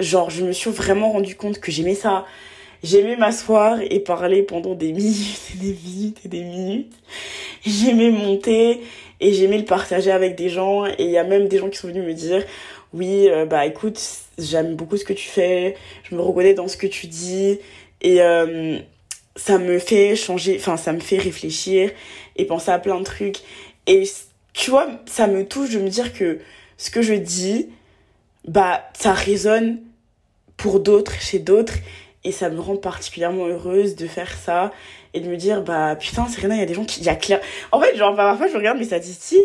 [0.00, 2.26] genre, je me suis vraiment rendu compte que j'aimais ça.
[2.82, 6.94] J'aimais m'asseoir et parler pendant des minutes et des minutes et des minutes.
[7.64, 8.80] J'aimais monter
[9.20, 10.86] et j'aimais le partager avec des gens.
[10.86, 12.44] Et il y a même des gens qui sont venus me dire
[12.94, 14.00] oui euh, bah écoute
[14.38, 15.76] j'aime beaucoup ce que tu fais.
[16.04, 17.58] Je me reconnais dans ce que tu dis
[18.00, 18.78] et euh,
[19.36, 21.90] ça me fait changer enfin ça me fait réfléchir
[22.36, 23.38] et penser à plein de trucs.
[23.86, 24.04] Et
[24.52, 26.38] tu vois ça me touche de me dire que
[26.76, 27.68] ce que je dis
[28.46, 29.80] bah ça résonne
[30.56, 31.74] pour d'autres chez d'autres.
[32.24, 34.72] Et ça me rend particulièrement heureuse de faire ça
[35.14, 37.08] et de me dire bah putain Serena il y a des gens qui il y
[37.08, 37.40] a clair
[37.72, 39.40] en fait genre parfois je regarde mes statistiques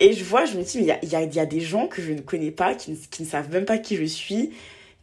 [0.00, 1.86] et je vois je me dis mais il y a, y, y a des gens
[1.86, 4.50] que je ne connais pas qui ne, qui ne savent même pas qui je suis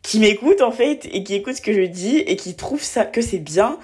[0.02, 3.06] qui m'écoutent en fait et qui écoutent ce que je dis et qui trouvent ça
[3.06, 3.78] que c'est bien.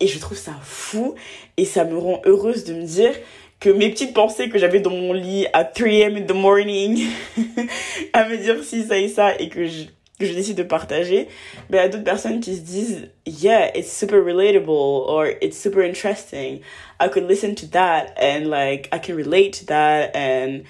[0.00, 1.14] Et je trouve ça fou
[1.56, 3.14] et ça me rend heureuse de me dire
[3.60, 7.06] que mes petites pensées que j'avais dans mon lit à 3am in the morning
[8.12, 9.84] à me dire si ça et ça et que je
[10.18, 11.28] que je décide de partager,
[11.70, 15.82] mais y a d'autres personnes qui se disent, yeah, it's super relatable or it's super
[15.82, 16.60] interesting.
[17.00, 20.62] I could listen to that and like I can relate to that and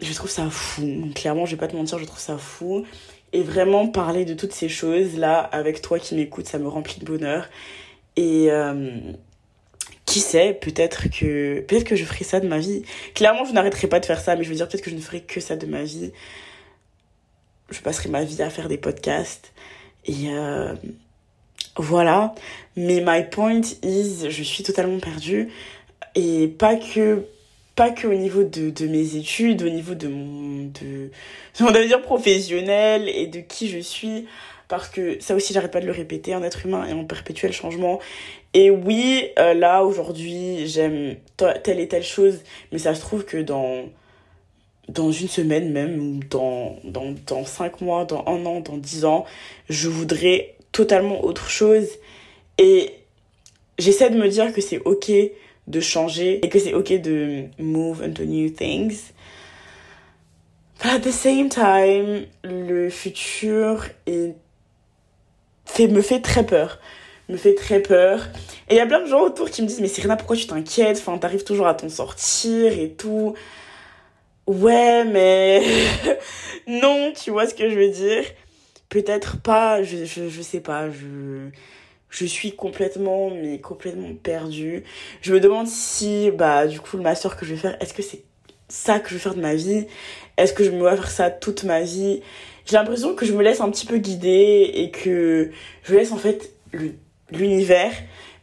[0.00, 1.10] je trouve ça fou.
[1.14, 2.84] Clairement, je vais pas te mentir, je trouve ça fou.
[3.32, 7.00] Et vraiment parler de toutes ces choses là avec toi qui m'écoute, ça me remplit
[7.00, 7.48] de bonheur.
[8.14, 9.00] Et euh,
[10.04, 12.82] qui sait, peut-être que peut-être que je ferai ça de ma vie.
[13.14, 15.00] Clairement, je n'arrêterai pas de faire ça, mais je veux dire peut-être que je ne
[15.00, 16.12] ferai que ça de ma vie
[17.70, 19.52] je passerai ma vie à faire des podcasts.
[20.06, 20.74] Et euh,
[21.76, 22.34] voilà.
[22.76, 25.48] Mais my point is, je suis totalement perdue.
[26.14, 27.24] Et pas que
[27.74, 31.10] pas que au niveau de, mes études, au niveau de mon, de,
[31.60, 34.26] de professionnel et de qui je suis.
[34.68, 37.52] Parce que ça aussi, j'arrête pas de le répéter, un être humain est en perpétuel
[37.52, 38.00] changement.
[38.54, 42.40] Et oui, euh, là, aujourd'hui, j'aime telle et telle chose,
[42.72, 43.84] mais ça se trouve que dans
[44.88, 49.24] dans une semaine même, dans, dans, dans cinq mois, dans un an, dans dix ans,
[49.68, 51.88] je voudrais totalement autre chose.
[52.58, 52.92] Et
[53.78, 55.10] j'essaie de me dire que c'est ok
[55.66, 59.12] de changer et que c'est ok de move into new things.
[60.78, 63.86] But at the same time, le futur
[65.78, 66.78] me fait très peur.
[67.28, 68.28] Me fait très peur.
[68.68, 70.46] Et il y a plein de gens autour qui me disent, mais Serena, pourquoi tu
[70.46, 70.98] t'inquiètes?
[70.98, 73.34] Enfin, t'arrives toujours à t'en sortir et tout.
[74.46, 75.62] Ouais, mais
[76.68, 78.24] non, tu vois ce que je veux dire.
[78.88, 81.48] Peut-être pas, je, je, je sais pas, je,
[82.10, 84.84] je suis complètement, mais complètement perdue.
[85.22, 88.02] Je me demande si, bah, du coup, le master que je vais faire, est-ce que
[88.02, 88.22] c'est
[88.68, 89.86] ça que je vais faire de ma vie?
[90.36, 92.20] Est-ce que je me vais faire ça toute ma vie?
[92.66, 95.50] J'ai l'impression que je me laisse un petit peu guider et que
[95.82, 96.52] je laisse en fait
[97.32, 97.92] l'univers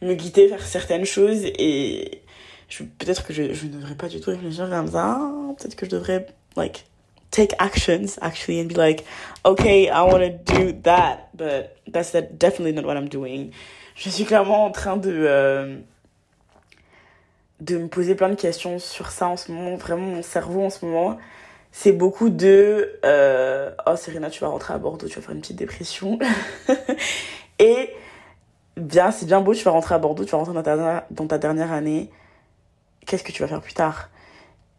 [0.02, 2.22] me guider vers certaines choses et
[2.68, 5.20] peut-être que je, je ne devrais pas du tout réfléchir comme ça.
[5.58, 6.86] Peut-être que je devrais, like,
[7.34, 9.04] take actions actually and be like,
[9.44, 13.50] okay, I want to do that, but that's definitely not what I'm doing.
[13.96, 15.76] Je suis clairement en train de, euh,
[17.60, 19.76] de me poser plein de questions sur ça en ce moment.
[19.76, 21.18] Vraiment, mon cerveau en ce moment,
[21.72, 25.40] c'est beaucoup de, euh, oh Serena, tu vas rentrer à Bordeaux, tu vas faire une
[25.40, 26.18] petite dépression.
[27.58, 27.90] Et
[28.76, 31.26] bien, c'est bien beau, tu vas rentrer à Bordeaux, tu vas rentrer dans ta, dans
[31.26, 32.10] ta dernière année
[33.06, 34.10] qu'est-ce que tu vas faire plus tard?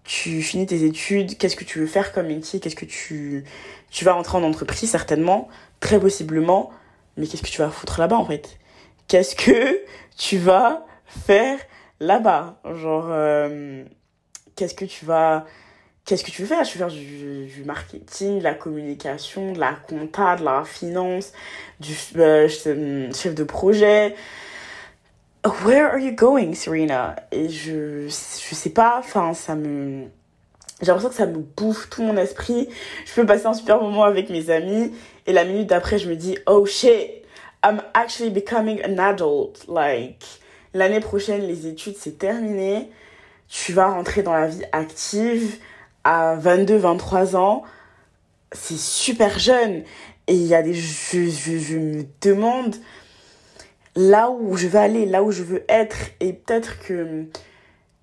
[0.04, 3.44] Tu finis tes études, qu'est-ce que tu veux faire comme métier, qu'est-ce que tu,
[3.90, 5.48] tu vas entrer en entreprise certainement,
[5.80, 6.72] très possiblement,
[7.18, 8.60] mais qu'est-ce que tu vas foutre là-bas en fait?
[9.08, 9.82] Qu'est-ce que
[10.18, 11.60] tu vas faire
[12.00, 12.60] là-bas?
[12.76, 13.84] Genre, euh,
[14.56, 15.46] qu'est-ce que tu vas...
[16.06, 16.64] Qu'est-ce que tu veux faire?
[16.64, 21.34] Tu veux faire du, marketing, de la communication, de la compta, de la finance,
[21.80, 24.14] du euh, chef de projet,
[25.46, 27.16] Where are you going, Serena?
[27.32, 30.06] Et je, je sais pas, enfin, ça me.
[30.82, 32.68] J'ai l'impression que ça me bouffe tout mon esprit.
[33.06, 34.92] Je peux passer un super moment avec mes amis
[35.28, 37.24] et la minute d'après, je me dis, oh shit,
[37.64, 39.66] I'm actually becoming an adult.
[39.68, 40.24] Like,
[40.74, 42.90] l'année prochaine, les études, c'est terminé.
[43.48, 45.60] Tu vas rentrer dans la vie active
[46.04, 47.62] à 22, 23 ans.
[48.52, 49.84] C'est super jeune.
[50.26, 50.74] Et il y a des.
[50.74, 52.76] Je, je, je me demande
[53.96, 55.96] là où je veux aller, là où je veux être.
[56.20, 57.26] Et peut-être que,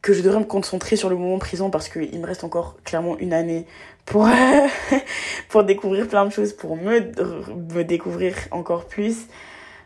[0.07, 3.33] je devrais me concentrer sur le moment présent parce qu'il me reste encore clairement une
[3.33, 3.67] année
[4.05, 4.29] pour,
[5.65, 9.27] découvrir plein de choses, pour me, découvrir encore plus.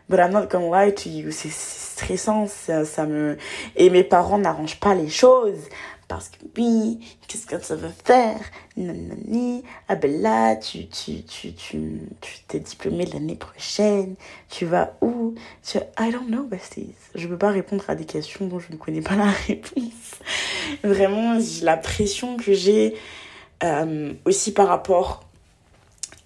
[0.09, 3.37] But I'm not gonna lie to you, c'est stressant, ça me...
[3.75, 5.67] Et mes parents n'arrangent pas les choses
[6.07, 8.39] parce que oui, qu'est-ce que ça veut faire?
[8.77, 14.15] Nanani, ah ben là, tu, tu, tu, tu, tu t'es diplômé l'année prochaine,
[14.49, 15.35] tu vas où?
[15.63, 15.77] Tu...
[15.99, 16.95] I don't know, besties.
[17.15, 20.15] Je peux pas répondre à des questions dont je ne connais pas la réponse.
[20.83, 22.95] Vraiment, la pression que j'ai
[23.63, 25.25] euh, aussi par rapport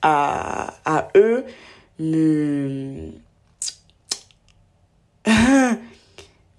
[0.02, 1.44] à, à eux
[2.00, 3.12] me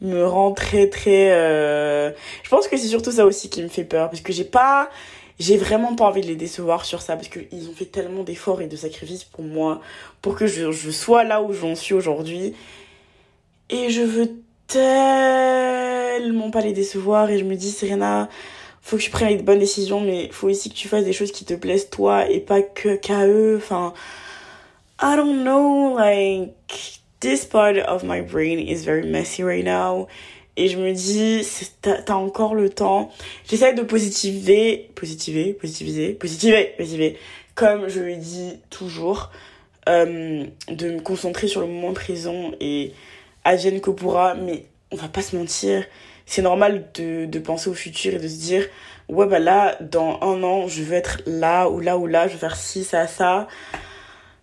[0.03, 2.11] me rend très très euh...
[2.43, 4.91] je pense que c'est surtout ça aussi qui me fait peur parce que j'ai pas
[5.39, 8.63] j'ai vraiment pas envie de les décevoir sur ça parce qu'ils ont fait tellement d'efforts
[8.63, 9.81] et de sacrifices pour moi
[10.21, 12.55] pour que je, je sois là où j'en suis aujourd'hui.
[13.71, 14.31] Et je veux
[14.69, 18.29] tellement pas les décevoir et je me dis Serena
[18.83, 21.33] faut que tu prennes les bonnes décisions mais faut aussi que tu fasses des choses
[21.33, 23.57] qui te plaisent toi et pas que qu'à eux.
[23.57, 23.95] Enfin
[25.01, 30.09] I don't know like this part of my brain is very messy right now.
[30.57, 31.49] Et je me dis,
[31.81, 33.11] t'as encore le temps.
[33.49, 37.19] J'essaie de positiver, positiver, positiviser, positiver, positiver,
[37.55, 39.31] comme je le dis toujours,
[39.89, 42.93] euh, de me concentrer sur le moment présent et
[43.45, 45.85] advienne que pourra, mais on va pas se mentir,
[46.27, 48.67] c'est normal de, de penser au futur et de se dire,
[49.09, 52.35] ouais bah là, dans un an, je veux être là ou là ou là, je
[52.35, 53.49] veux faire ci, ça, ça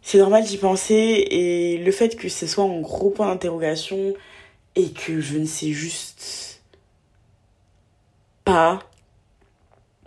[0.02, 4.14] c'est normal d'y penser et le fait que ce soit un gros point d'interrogation
[4.76, 6.62] et que je ne sais juste
[8.46, 8.82] pas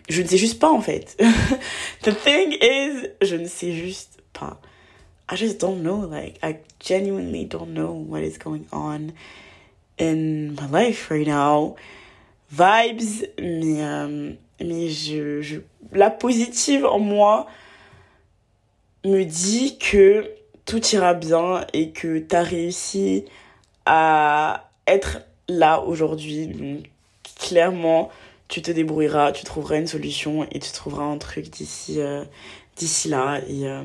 [0.09, 1.17] je ne sais juste pas en fait.
[2.03, 4.61] The thing is je ne sais juste pas.
[5.31, 9.13] I just don't know like I genuinely don't know what is going on
[9.99, 11.77] in my life right now.
[12.51, 15.61] Vibes mais euh, mais je, je
[15.93, 17.47] la positive en moi
[19.05, 20.31] me dit que
[20.65, 23.25] tout ira bien et que tu as réussi
[23.87, 26.47] à être là aujourd'hui.
[26.47, 26.91] Donc,
[27.39, 28.11] clairement,
[28.49, 32.25] tu te débrouilleras, tu trouveras une solution et tu trouveras un truc d'ici euh,
[33.07, 33.41] là.
[33.49, 33.83] Et euh,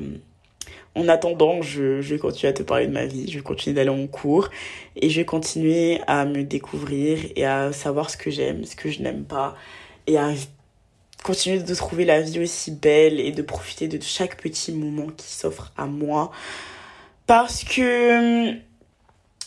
[0.94, 3.74] en attendant, je, je vais continuer à te parler de ma vie, je vais continuer
[3.74, 4.50] d'aller en cours
[4.96, 8.90] et je vais continuer à me découvrir et à savoir ce que j'aime, ce que
[8.90, 9.56] je n'aime pas
[10.06, 10.32] et à
[11.22, 15.26] continuer de trouver la vie aussi belle et de profiter de chaque petit moment qui
[15.26, 16.30] s'offre à moi.
[17.26, 18.52] Parce que,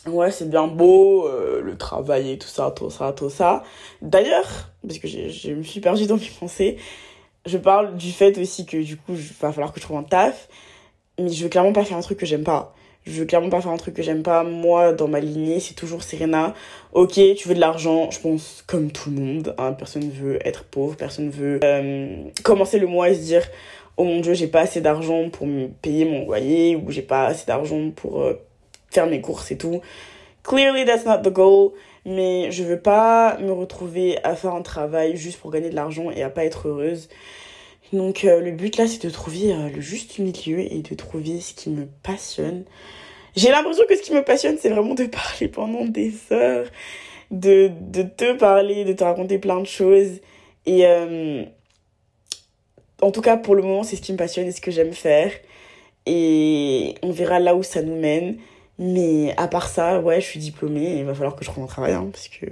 [0.08, 3.64] ouais, c'est bien beau, euh, le travail et tout ça, tout ça, tout ça.
[4.02, 6.78] D'ailleurs, parce que je me suis perdue dans mes pensées,
[7.46, 10.04] je parle du fait aussi que du coup, il va falloir que je trouve un
[10.04, 10.48] taf,
[11.20, 12.76] mais je veux clairement pas faire un truc que j'aime pas
[13.06, 14.44] je veux clairement pas faire un truc que j'aime pas.
[14.44, 16.54] Moi, dans ma lignée, c'est toujours Serena.
[16.94, 19.56] Ok, tu veux de l'argent, je pense comme tout le monde.
[19.58, 23.44] Hein, personne veut être pauvre, personne veut euh, commencer le mois et se dire
[23.98, 27.26] oh mon dieu, j'ai pas assez d'argent pour me payer mon loyer ou j'ai pas
[27.26, 28.40] assez d'argent pour euh,
[28.90, 29.82] faire mes courses et tout.
[30.44, 31.74] Clearly, that's not the goal.
[32.06, 36.10] Mais je veux pas me retrouver à faire un travail juste pour gagner de l'argent
[36.10, 37.10] et à pas être heureuse.
[37.94, 41.42] Donc euh, le but là c'est de trouver euh, le juste milieu et de trouver
[41.42, 42.64] ce qui me passionne.
[43.36, 46.68] J'ai l'impression que ce qui me passionne c'est vraiment de parler pendant des heures,
[47.32, 47.70] de,
[48.18, 50.22] te parler, de te raconter plein de choses.
[50.66, 51.44] Et euh,
[53.02, 54.94] en tout cas pour le moment c'est ce qui me passionne et ce que j'aime
[54.94, 55.32] faire.
[56.06, 58.38] Et on verra là où ça nous mène.
[58.80, 61.64] Mais à part ça, ouais, je suis diplômée et il va falloir que je trouve
[61.64, 62.48] un travail hein, parce que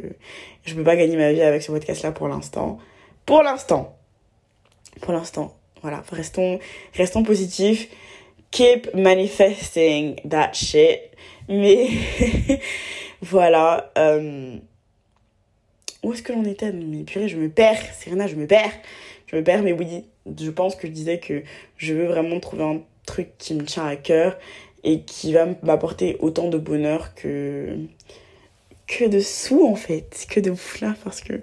[0.64, 2.78] je peux pas gagner ma vie avec ce podcast là pour l'instant.
[3.26, 3.99] Pour l'instant
[5.02, 5.56] pour l'instant.
[5.82, 6.60] Voilà, restons,
[6.94, 7.90] restons positifs.
[8.52, 11.00] Keep manifesting that shit.
[11.48, 11.90] Mais
[13.22, 13.92] voilà.
[13.98, 14.58] Euh,
[16.04, 18.74] où est-ce que j'en étais Mais purée, je me perds, Serena, je me perds.
[19.28, 20.06] Je me perds, mais oui,
[20.40, 21.44] je pense que je disais que
[21.78, 24.38] je veux vraiment trouver un truc qui me tient à cœur
[24.84, 27.78] et qui va m'apporter autant de bonheur que
[28.90, 31.34] que de sous en fait, que de là parce que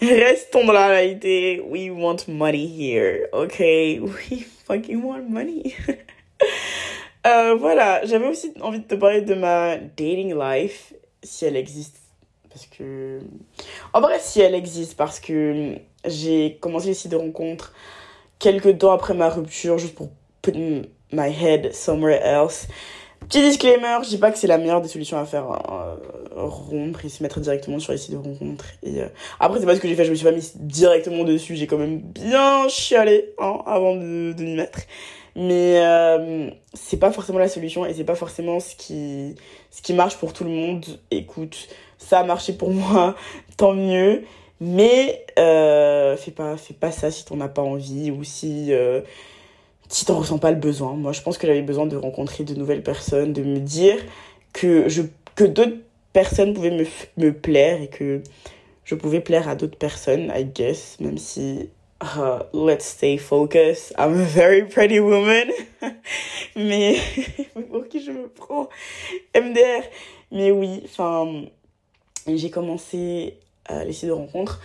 [0.00, 5.74] restons dans la réalité, we want money here, ok, we fucking want money.
[7.26, 11.96] euh, voilà, j'avais aussi envie de te parler de ma dating life, si elle existe,
[12.48, 13.20] parce que,
[13.92, 17.72] en vrai, si elle existe, parce que j'ai commencé les sites de rencontres
[18.40, 20.08] quelques temps après ma rupture, juste pour
[20.42, 20.54] put
[21.12, 22.66] my head somewhere else.
[23.30, 25.94] Petit disclaimer, je dis pas que c'est la meilleure des solutions à faire euh,
[26.34, 28.64] rompre et se mettre directement sur les sites de rencontres.
[28.84, 29.06] Euh,
[29.38, 31.68] après, c'est pas ce que j'ai fait, je me suis pas mis directement dessus, j'ai
[31.68, 34.80] quand même bien chialé hein, avant de, de m'y mettre.
[35.36, 39.36] Mais euh, c'est pas forcément la solution et c'est pas forcément ce qui,
[39.70, 40.84] ce qui marche pour tout le monde.
[41.12, 43.14] Écoute, ça a marché pour moi,
[43.56, 44.24] tant mieux.
[44.58, 48.72] Mais fais, pas, fais pas ça si t'en as pas envie ou si
[49.90, 50.94] si t'en ressens pas le besoin.
[50.94, 53.96] Moi, je pense que j'avais besoin de rencontrer de nouvelles personnes, de me dire
[54.52, 55.02] que, je,
[55.34, 55.76] que d'autres
[56.12, 58.22] personnes pouvaient me, me plaire et que
[58.84, 61.68] je pouvais plaire à d'autres personnes, I guess, même si
[62.00, 63.92] uh, let's stay focused.
[63.98, 65.50] I'm a very pretty woman.
[66.56, 66.96] Mais
[67.70, 68.68] pour qui je me prends?
[69.34, 69.82] MDR.
[70.30, 71.44] Mais oui, enfin,
[72.28, 73.38] j'ai commencé
[73.70, 74.60] euh, les de rencontres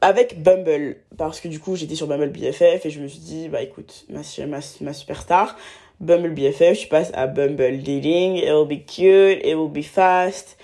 [0.00, 0.96] avec Bumble.
[1.16, 4.06] Parce que du coup j'étais sur Bumble BFF et je me suis dit bah écoute
[4.08, 5.56] ma, ma, ma superstar
[6.00, 10.56] Bumble BFF je passe à Bumble Dating it will be cute it will be fast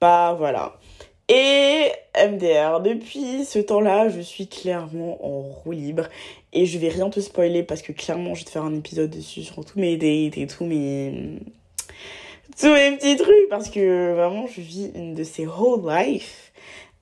[0.00, 0.78] bah voilà.
[1.28, 6.08] Et MDR depuis ce temps-là je suis clairement en roue libre.
[6.52, 9.10] Et je vais rien te spoiler parce que clairement je vais te faire un épisode
[9.10, 11.38] dessus sur tous mes dates et tous mes
[12.58, 13.48] tous mes petits trucs.
[13.48, 16.51] Parce que vraiment je vis une de ces whole life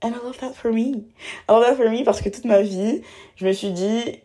[0.03, 1.05] And I love that for me.
[1.49, 3.03] I love that for me parce que toute ma vie,
[3.37, 4.21] je me suis dit,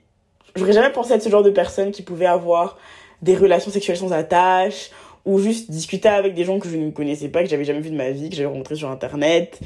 [0.55, 2.77] j'aurais jamais pensé être ce genre de personne qui pouvait avoir
[3.21, 4.91] des relations sexuelles sans attache
[5.25, 7.89] ou juste discuter avec des gens que je ne connaissais pas, que j'avais jamais vu
[7.89, 9.59] de ma vie, que j'avais rencontré sur internet.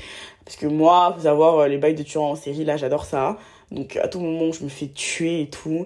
[0.45, 3.37] Parce que moi, faut savoir, euh, les bails de tueurs en série, là, j'adore ça.
[3.69, 5.85] Donc, à tout moment, je me fais tuer et tout.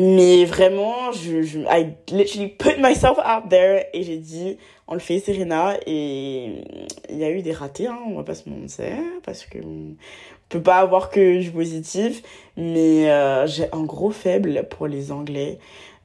[0.00, 4.56] Mais vraiment, je, je, I literally put myself out there et j'ai dit,
[4.86, 6.62] on le fait Serena et
[7.10, 9.96] il y a eu des ratés, hein, on va pas se mentir, parce que on
[10.50, 12.22] peut pas avoir que du positif,
[12.56, 15.58] mais euh, j'ai un gros faible pour les Anglais.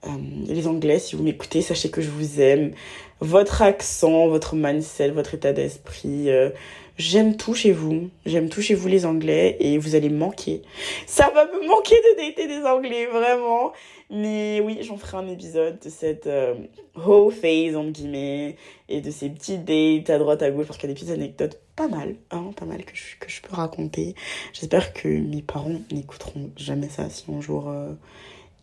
[0.07, 0.09] Euh,
[0.47, 2.71] les Anglais, si vous m'écoutez, sachez que je vous aime.
[3.19, 6.49] Votre accent, votre mindset, votre état d'esprit, euh,
[6.97, 8.09] j'aime tout chez vous.
[8.25, 10.61] J'aime tout chez vous les Anglais et vous allez manquer.
[11.05, 13.73] Ça va me manquer de dater des Anglais, vraiment.
[14.09, 16.55] Mais oui, j'en ferai un épisode de cette euh,
[16.95, 18.57] whole phase, entre guillemets,
[18.89, 21.13] et de ces petits dates à droite à gauche, parce qu'il y a des petites
[21.13, 24.13] anecdotes pas mal, hein, pas mal que je, que je peux raconter.
[24.53, 27.93] J'espère que mes parents n'écouteront jamais ça si un jour euh,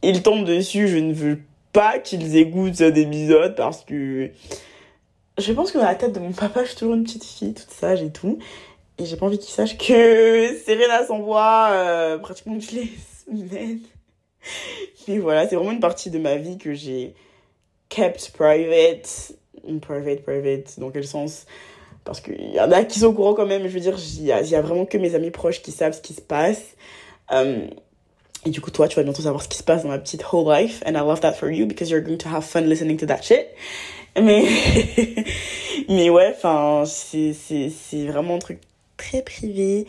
[0.02, 0.86] ils tombent dessus.
[0.86, 1.40] Je ne veux
[1.72, 4.30] pas qu'ils écoutent cet épisode parce que
[5.40, 7.54] je pense que dans la tête de mon papa, je suis toujours une petite fille,
[7.54, 8.38] toute sage et tout.
[8.98, 12.90] Et j'ai pas envie qu'il sache que Serena s'envoie euh, pratiquement toutes les
[13.26, 13.80] semaines
[15.08, 17.14] mais voilà, c'est vraiment une partie de ma vie que j'ai
[17.88, 19.32] kept private.
[19.82, 21.46] Private, private, dans quel sens?
[22.04, 24.24] Parce qu'il y en a qui sont au courant quand même, je veux dire, il
[24.24, 26.62] y, a, vraiment que mes amis proches qui savent ce qui se passe.
[27.30, 27.68] Um,
[28.46, 30.24] et du coup, toi, tu vas bientôt savoir ce qui se passe dans ma petite
[30.32, 30.82] whole life.
[30.86, 33.22] And I love that for you because you're going to have fun listening to that
[33.22, 33.54] shit.
[34.16, 34.44] Mais,
[35.88, 38.60] mais ouais, enfin, c'est, c'est, c'est vraiment un truc
[38.96, 39.86] très privé.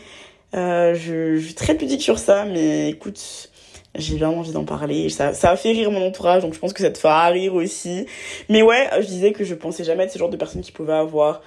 [0.53, 3.49] Euh, je, je suis très pudique sur ça, mais écoute,
[3.95, 5.09] j'ai vraiment envie d'en parler.
[5.09, 7.55] Ça, ça a fait rire mon entourage, donc je pense que ça te fera rire
[7.55, 8.05] aussi.
[8.49, 10.93] Mais ouais, je disais que je pensais jamais être ce genre de personne qui pouvait
[10.93, 11.41] avoir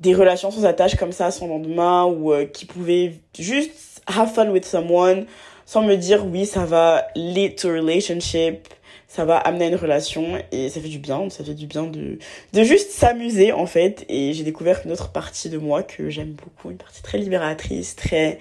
[0.00, 4.50] des relations sans attache comme ça sans lendemain ou euh, qui pouvait juste have fun
[4.50, 5.26] with someone
[5.64, 8.68] sans me dire oui, ça va lead to relationship,
[9.12, 11.82] ça va amener à une relation et ça fait du bien, ça fait du bien
[11.82, 12.18] de,
[12.54, 14.06] de juste s'amuser en fait.
[14.08, 17.94] Et j'ai découvert une autre partie de moi que j'aime beaucoup, une partie très libératrice,
[17.94, 18.38] très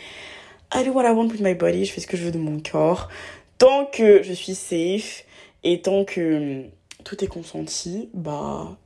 [0.74, 2.38] I do what I want with my body, je fais ce que je veux de
[2.38, 3.10] mon corps.
[3.58, 5.26] Tant que je suis safe
[5.66, 6.70] et tant que hum,
[7.04, 8.78] tout est consenti, bah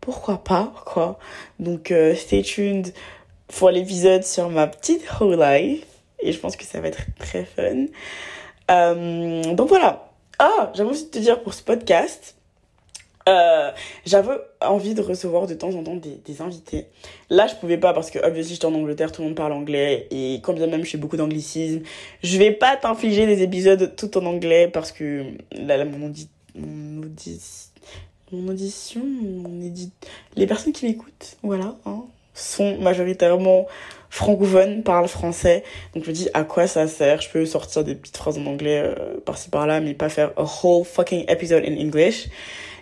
[0.00, 1.18] pourquoi pas quoi.
[1.58, 2.94] Donc euh, stay tuned
[3.48, 5.84] pour l'épisode sur ma petite whole life
[6.20, 7.86] et je pense que ça va être très fun.
[8.70, 10.05] Euh, donc voilà.
[10.38, 12.36] Ah, j'avais aussi te dire pour ce podcast,
[13.28, 13.72] euh,
[14.04, 16.86] j'avais envie de recevoir de temps en temps des, invités.
[17.28, 20.06] Là, je pouvais pas parce que, obviously, j'étais en Angleterre, tout le monde parle anglais
[20.10, 21.80] et quand bien même je fais beaucoup d'anglicisme,
[22.22, 26.28] je vais pas t'infliger des épisodes tout en anglais parce que là, là mon, audi
[26.54, 27.02] mon,
[28.32, 29.90] mon audition, mon édit,
[30.36, 33.66] les personnes qui m'écoutent, voilà, hein, sont majoritairement
[34.10, 35.62] francophones, parlent français.
[35.94, 37.20] Donc je me dis à quoi ça sert?
[37.20, 40.44] Je peux sortir des petites phrases en anglais euh, par-ci par-là, mais pas faire a
[40.44, 42.28] whole fucking episode in English.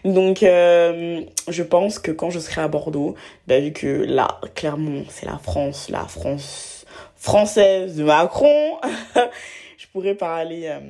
[0.04, 3.14] Donc euh, je pense que quand je serai à Bordeaux,
[3.46, 6.84] bah, vu que là, clairement, c'est la France, la France
[7.16, 8.78] française de Macron,
[9.78, 10.80] je pourrais parler, euh,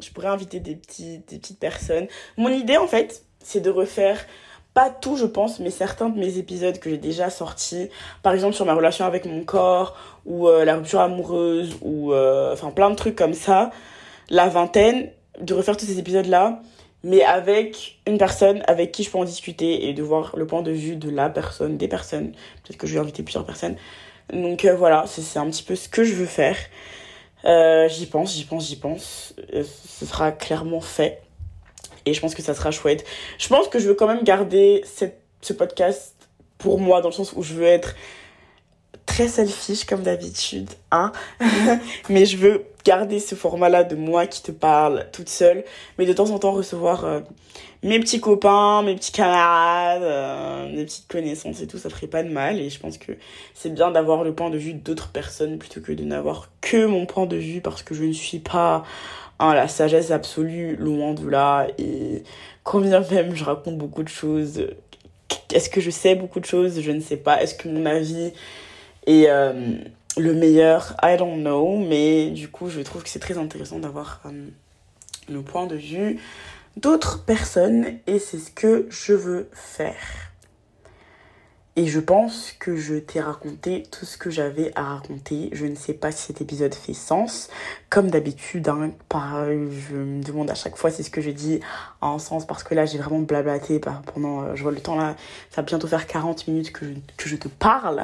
[0.00, 2.08] je pourrais inviter des, petits, des petites personnes.
[2.36, 4.26] Mon idée en fait, c'est de refaire
[4.74, 7.88] pas tout je pense mais certains de mes épisodes que j'ai déjà sortis
[8.22, 9.96] par exemple sur ma relation avec mon corps
[10.26, 13.70] ou euh, la rupture amoureuse ou euh, enfin plein de trucs comme ça
[14.28, 15.10] la vingtaine
[15.40, 16.60] de refaire tous ces épisodes là
[17.02, 20.62] mais avec une personne avec qui je peux en discuter et de voir le point
[20.62, 23.76] de vue de la personne des personnes peut-être que je vais inviter plusieurs personnes.
[24.32, 26.56] Donc euh, voilà c'est un petit peu ce que je veux faire.
[27.88, 29.34] J'y pense j'y pense j'y pense.
[29.54, 31.22] Ce sera clairement fait
[32.06, 33.04] et je pense que ça sera chouette.
[33.38, 36.14] Je pense que je veux quand même garder cette, ce podcast
[36.58, 37.94] pour moi, dans le sens où je veux être
[39.06, 41.10] très selfish comme d'habitude, hein.
[42.08, 45.64] mais je veux garder ce format-là de moi qui te parle toute seule,
[45.98, 47.20] mais de temps en temps recevoir euh,
[47.82, 52.22] mes petits copains, mes petits camarades, euh, mes petites connaissances et tout, ça ferait pas
[52.22, 52.60] de mal.
[52.60, 53.12] Et je pense que
[53.54, 57.06] c'est bien d'avoir le point de vue d'autres personnes plutôt que de n'avoir que mon
[57.06, 58.84] point de vue parce que je ne suis pas
[59.40, 61.66] Hein, la sagesse absolue, loin de là.
[61.78, 62.24] Et
[62.62, 64.66] combien même je raconte beaucoup de choses,
[65.50, 66.80] est-ce que je sais beaucoup de choses?
[66.82, 67.42] Je ne sais pas.
[67.42, 68.32] Est-ce que mon avis
[69.06, 69.78] est euh,
[70.18, 70.94] le meilleur?
[71.02, 71.78] I don't know.
[71.78, 74.48] Mais du coup, je trouve que c'est très intéressant d'avoir euh,
[75.30, 76.20] le point de vue
[76.76, 77.98] d'autres personnes.
[78.06, 80.29] Et c'est ce que je veux faire.
[81.80, 85.48] Et je pense que je t'ai raconté tout ce que j'avais à raconter.
[85.52, 87.48] Je ne sais pas si cet épisode fait sens.
[87.88, 91.60] Comme d'habitude, hein, je me demande à chaque fois si ce que je dis
[92.02, 93.80] a un sens parce que là j'ai vraiment blablaté
[94.12, 95.16] pendant, euh, je vois le temps là,
[95.48, 96.84] ça va bientôt faire 40 minutes que
[97.16, 98.02] que je te parle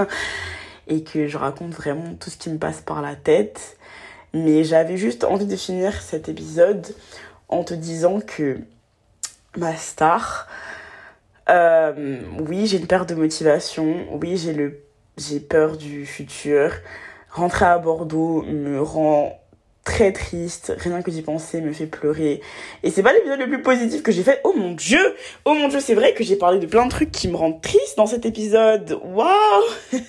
[0.86, 3.76] et que je raconte vraiment tout ce qui me passe par la tête.
[4.32, 6.94] Mais j'avais juste envie de finir cet épisode
[7.50, 8.58] en te disant que
[9.54, 10.48] ma star,
[11.48, 12.18] euh,
[12.48, 14.06] oui, j'ai une perte de motivation.
[14.12, 14.82] Oui, j'ai le
[15.16, 16.72] j'ai peur du futur.
[17.30, 19.40] Rentrer à Bordeaux me rend
[19.84, 20.74] très triste.
[20.76, 22.42] Rien que d'y penser me fait pleurer.
[22.82, 24.40] Et c'est pas l'épisode le plus positif que j'ai fait.
[24.44, 25.16] Oh mon dieu!
[25.44, 27.62] Oh mon dieu, c'est vrai que j'ai parlé de plein de trucs qui me rendent
[27.62, 28.98] triste dans cet épisode.
[29.04, 29.64] Waouh!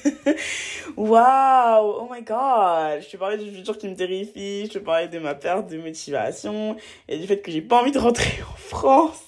[0.98, 1.96] Waouh!
[2.02, 3.02] Oh my god!
[3.02, 4.66] Je te parlais du futur qui me terrifie.
[4.66, 6.76] Je te parlais de ma perte de motivation.
[7.08, 9.22] Et du fait que j'ai pas envie de rentrer en France.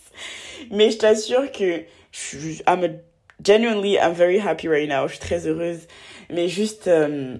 [0.72, 2.90] Mais je t'assure que je, I'm a,
[3.44, 5.08] genuinely, I'm very happy right now.
[5.08, 5.88] Je suis très heureuse.
[6.30, 7.38] Mais juste, euh,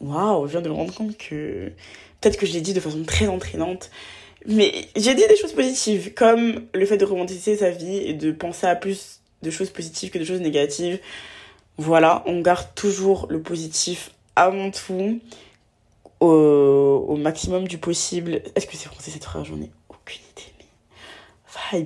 [0.00, 1.72] waouh, wow, je viens de me rendre compte que
[2.20, 3.90] peut-être que je l'ai dit de façon très entraînante.
[4.46, 8.30] Mais j'ai dit des choses positives, comme le fait de romantiser sa vie et de
[8.30, 11.00] penser à plus de choses positives que de choses négatives.
[11.78, 15.20] Voilà, on garde toujours le positif avant tout,
[16.20, 18.42] au, maximum du possible.
[18.54, 19.46] Est-ce que c'est français cette phrase?
[19.46, 19.70] J'en ai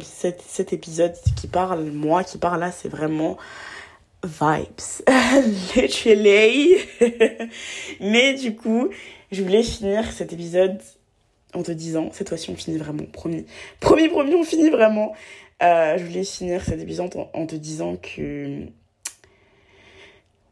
[0.03, 3.39] Cet, cet épisode qui parle, moi qui parle là, c'est vraiment
[4.24, 5.07] vibes.
[5.76, 6.76] Literally.
[8.01, 8.89] Mais du coup,
[9.33, 10.81] je voulais finir cet épisode
[11.55, 13.47] en te disant, cette fois-ci on finit vraiment, promis.
[13.81, 15.14] Promis, promis, on finit vraiment.
[15.62, 18.66] Euh, je voulais finir cet épisode en te disant que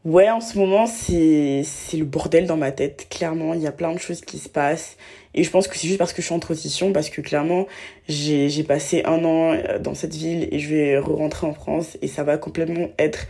[0.09, 3.05] Ouais, en ce moment, c'est le bordel dans ma tête.
[3.11, 4.97] Clairement, il y a plein de choses qui se passent.
[5.35, 7.67] Et je pense que c'est juste parce que je suis en transition, parce que clairement,
[8.07, 12.07] j'ai passé un an euh, dans cette ville et je vais re-rentrer en France et
[12.07, 13.27] ça va complètement être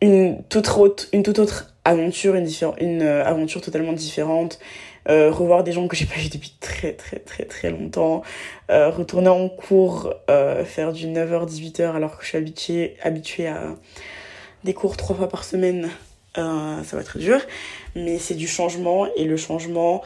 [0.00, 2.48] une toute autre, une toute autre aventure, une,
[2.80, 4.60] une euh, aventure totalement différente.
[5.08, 8.22] Euh, revoir des gens que j'ai pas vu depuis très très très très longtemps,
[8.68, 12.38] retourner en cours, faire du 9h-18h alors que je suis
[13.02, 13.74] habituée à
[14.64, 15.90] des cours trois fois par semaine,
[16.38, 17.40] euh, ça va être dur.
[17.94, 20.02] Mais c'est du changement et le changement,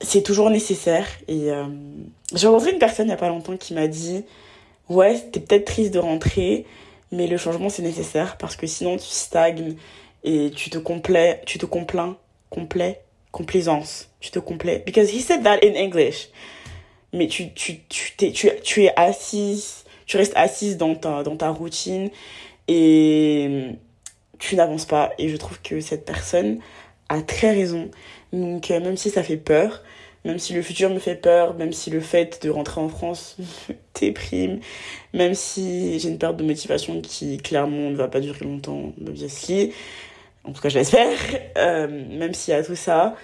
[0.00, 1.06] c'est toujours nécessaire.
[1.28, 1.64] Et euh,
[2.34, 4.24] j'ai rencontré une personne il n'y a pas longtemps qui m'a dit
[4.88, 6.66] Ouais, c'était peut-être triste de rentrer,
[7.12, 9.76] mais le changement c'est nécessaire parce que sinon tu stagnes
[10.24, 12.16] et tu te complais, tu te complains,
[12.50, 14.82] complet, complaisance, tu te complais.
[14.84, 16.28] Because he said that in English.
[17.12, 21.50] Mais tu, tu, tu, tu, tu es assise, tu restes assise dans ta, dans ta
[21.50, 22.10] routine
[22.72, 23.76] et
[24.38, 25.12] tu n'avances pas.
[25.18, 26.58] Et je trouve que cette personne
[27.08, 27.90] a très raison.
[28.32, 29.82] Donc euh, même si ça fait peur,
[30.24, 33.36] même si le futur me fait peur, même si le fait de rentrer en France
[33.68, 34.60] me déprime,
[35.12, 39.72] même si j'ai une perte de motivation qui clairement ne va pas durer longtemps, obviously,
[40.44, 41.18] en tout cas je l'espère,
[41.58, 43.16] euh, même s'il y a tout ça,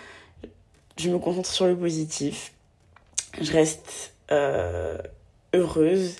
[0.98, 2.52] je me concentre sur le positif,
[3.40, 4.98] je reste euh,
[5.54, 6.16] heureuse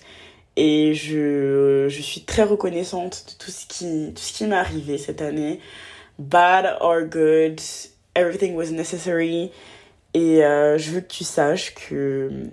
[0.61, 4.98] Et je, je suis très reconnaissante de tout ce qui, tout ce qui m'est arrivé
[4.98, 5.61] cette année.
[6.18, 7.61] Bad or good,
[8.16, 9.52] everything was necessary.
[10.14, 12.48] Et euh, je veux que tu saches que...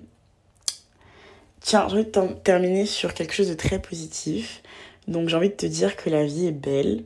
[1.61, 4.61] Tiens, j'ai envie terminer sur quelque chose de très positif.
[5.07, 7.05] Donc j'ai envie de te dire que la vie est belle,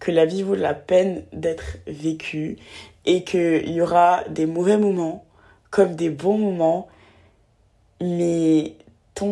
[0.00, 2.56] que la vie vaut la peine d'être vécue
[3.06, 5.24] et qu'il y aura des mauvais moments
[5.70, 6.88] comme des bons moments.
[8.00, 8.74] Mais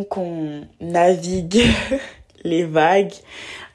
[0.04, 1.62] qu'on navigue
[2.44, 3.12] les vagues,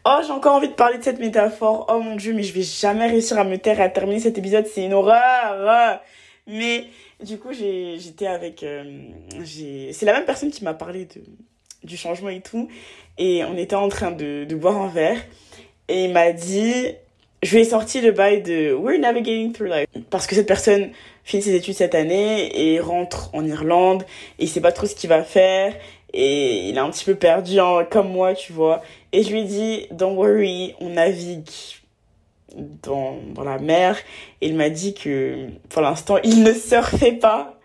[0.05, 1.86] Oh, j'ai encore envie de parler de cette métaphore.
[1.89, 4.68] Oh mon dieu, mais je vais jamais réussir à me taire à terminer cet épisode.
[4.68, 6.01] C'est une horreur.
[6.45, 6.88] Mais
[7.24, 8.64] du coup, j'étais avec...
[8.64, 8.84] Euh,
[9.45, 11.07] c'est la même personne qui m'a parlé
[11.84, 12.68] du changement et tout.
[13.18, 15.22] Et on était en train de, de boire un verre.
[15.88, 16.88] Et il m'a dit...
[17.41, 19.88] Je lui ai sorti le bail de We're navigating through life.
[20.09, 20.91] Parce que cette personne
[21.24, 24.03] finit ses études cette année et rentre en Irlande.
[24.38, 25.74] Et il sait pas trop ce qu'il va faire
[26.14, 28.82] et il est un petit peu perdu hein, comme moi, tu vois.
[29.11, 31.49] Et je lui dit, don't worry, on navigue
[32.55, 33.97] dans, dans la mer.
[34.41, 37.59] Et il m'a dit que pour l'instant, il ne surfait pas,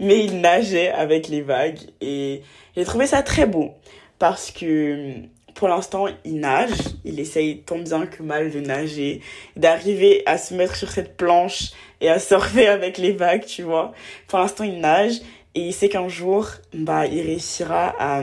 [0.00, 1.80] mais il nageait avec les vagues.
[2.00, 2.42] Et
[2.76, 3.70] j'ai trouvé ça très beau
[4.18, 5.12] parce que
[5.54, 6.70] pour l'instant, il nage.
[7.04, 9.20] Il essaye tant bien que mal de nager,
[9.56, 13.92] d'arriver à se mettre sur cette planche et à surfer avec les vagues, tu vois.
[14.28, 15.20] Pour l'instant, il nage
[15.54, 18.22] et il sait qu'un jour, bah, il réussira à,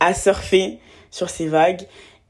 [0.00, 0.78] à surfer
[1.10, 1.86] sur ces vagues.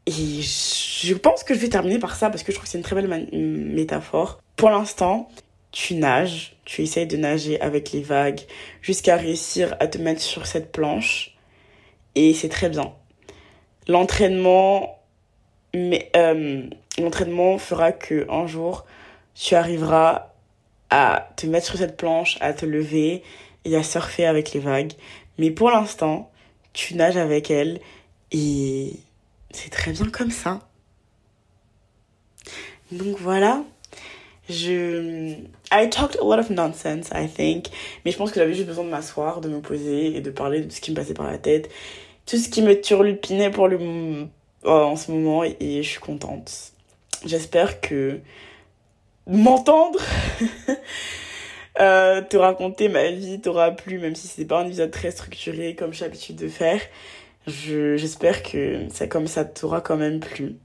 [0.06, 2.78] Et je pense que je vais terminer par ça parce que je trouve que c'est
[2.78, 4.40] une très belle métaphore.
[4.56, 5.28] Pour l'instant,
[5.72, 8.40] tu nages, tu essayes de nager avec les vagues
[8.80, 11.36] jusqu'à réussir à te mettre sur cette planche.
[12.14, 12.94] Et c'est très bien.
[13.86, 14.98] L'entraînement,
[15.74, 16.62] mais euh,
[16.98, 18.86] l'entraînement fera que un jour
[19.34, 20.32] tu arriveras
[20.90, 23.22] à te mettre sur cette planche, à te lever
[23.64, 24.92] et à surfer avec les vagues.
[25.38, 26.30] Mais pour l'instant,
[26.72, 27.80] tu nages avec elle
[28.32, 28.92] et
[29.50, 30.60] c'est très bien comme ça.
[32.92, 33.62] Donc voilà.
[34.48, 35.34] Je.
[35.70, 37.66] I talked a lot of nonsense, I think.
[38.04, 40.62] Mais je pense que j'avais juste besoin de m'asseoir, de me poser et de parler
[40.62, 41.68] de ce qui me passait par la tête.
[42.24, 44.26] Tout ce qui me turlupinait pour le.
[44.64, 46.72] Oh, en ce moment et je suis contente.
[47.26, 48.20] J'espère que
[49.28, 50.00] m'entendre,
[51.80, 55.74] euh, te raconter ma vie t'aura plu, même si c'est pas un épisode très structuré
[55.74, 56.80] comme j'ai l'habitude de faire.
[57.46, 60.56] J'espère que ça comme ça t'aura quand même plu.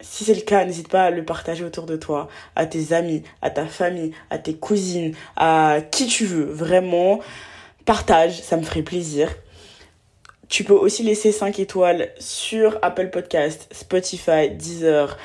[0.00, 3.22] Si c'est le cas, n'hésite pas à le partager autour de toi, à tes amis,
[3.40, 6.44] à ta famille, à tes cousines, à qui tu veux.
[6.44, 7.20] Vraiment,
[7.84, 9.32] partage, ça me ferait plaisir.
[10.48, 15.16] Tu peux aussi laisser 5 étoiles sur Apple Podcast, Spotify, Deezer,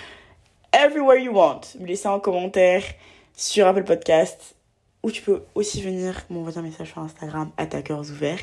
[0.73, 1.61] everywhere you want.
[1.79, 2.83] Me laisser un commentaire
[3.35, 4.55] sur Apple Podcast
[5.03, 8.39] ou tu peux aussi venir m'envoyer un message sur Instagram attaqueurs ouverts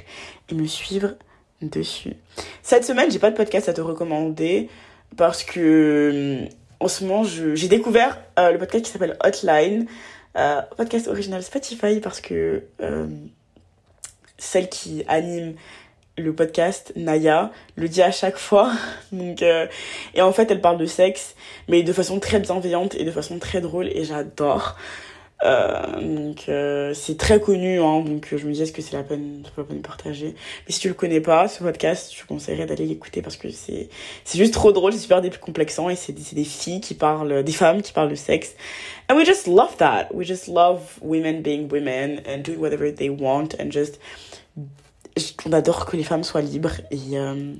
[0.48, 1.14] et me suivre
[1.62, 2.14] dessus.
[2.62, 4.68] Cette semaine, j'ai pas de podcast à te recommander
[5.16, 6.46] parce que
[6.80, 9.86] en ce moment, j'ai découvert euh, le podcast qui s'appelle Hotline,
[10.36, 13.06] euh, podcast original Spotify parce que euh,
[14.36, 15.54] celle qui anime
[16.16, 18.72] le podcast Naya le dit à chaque fois.
[19.12, 19.66] Donc euh,
[20.14, 21.34] et en fait elle parle de sexe
[21.68, 24.76] mais de façon très bienveillante et de façon très drôle et j'adore.
[25.44, 29.02] Euh, donc euh, c'est très connu hein, donc je me dis est-ce que c'est la
[29.02, 30.34] peine la peine de partager?
[30.66, 33.50] Mais si tu le connais pas ce podcast je te conseillerais d'aller l'écouter parce que
[33.50, 33.88] c'est
[34.24, 37.52] c'est juste trop drôle c'est super décomplexant et c'est des, des filles qui parlent des
[37.52, 38.54] femmes qui parlent de sexe.
[39.10, 40.08] And we just love that.
[40.14, 43.98] We just love women being women and doing whatever they want and just
[45.46, 47.54] on adore que les femmes soient libres et euh,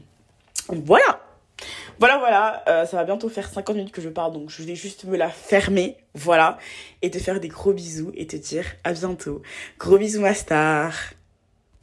[0.69, 1.21] voilà.
[2.01, 2.65] Voilà voilà.
[2.69, 5.17] Euh, ça va bientôt faire 50 minutes que je parle donc je vais juste me
[5.17, 6.59] la fermer voilà
[7.03, 9.43] et te faire des gros bisous et te dire à bientôt.
[9.79, 10.93] Gros bisous ma star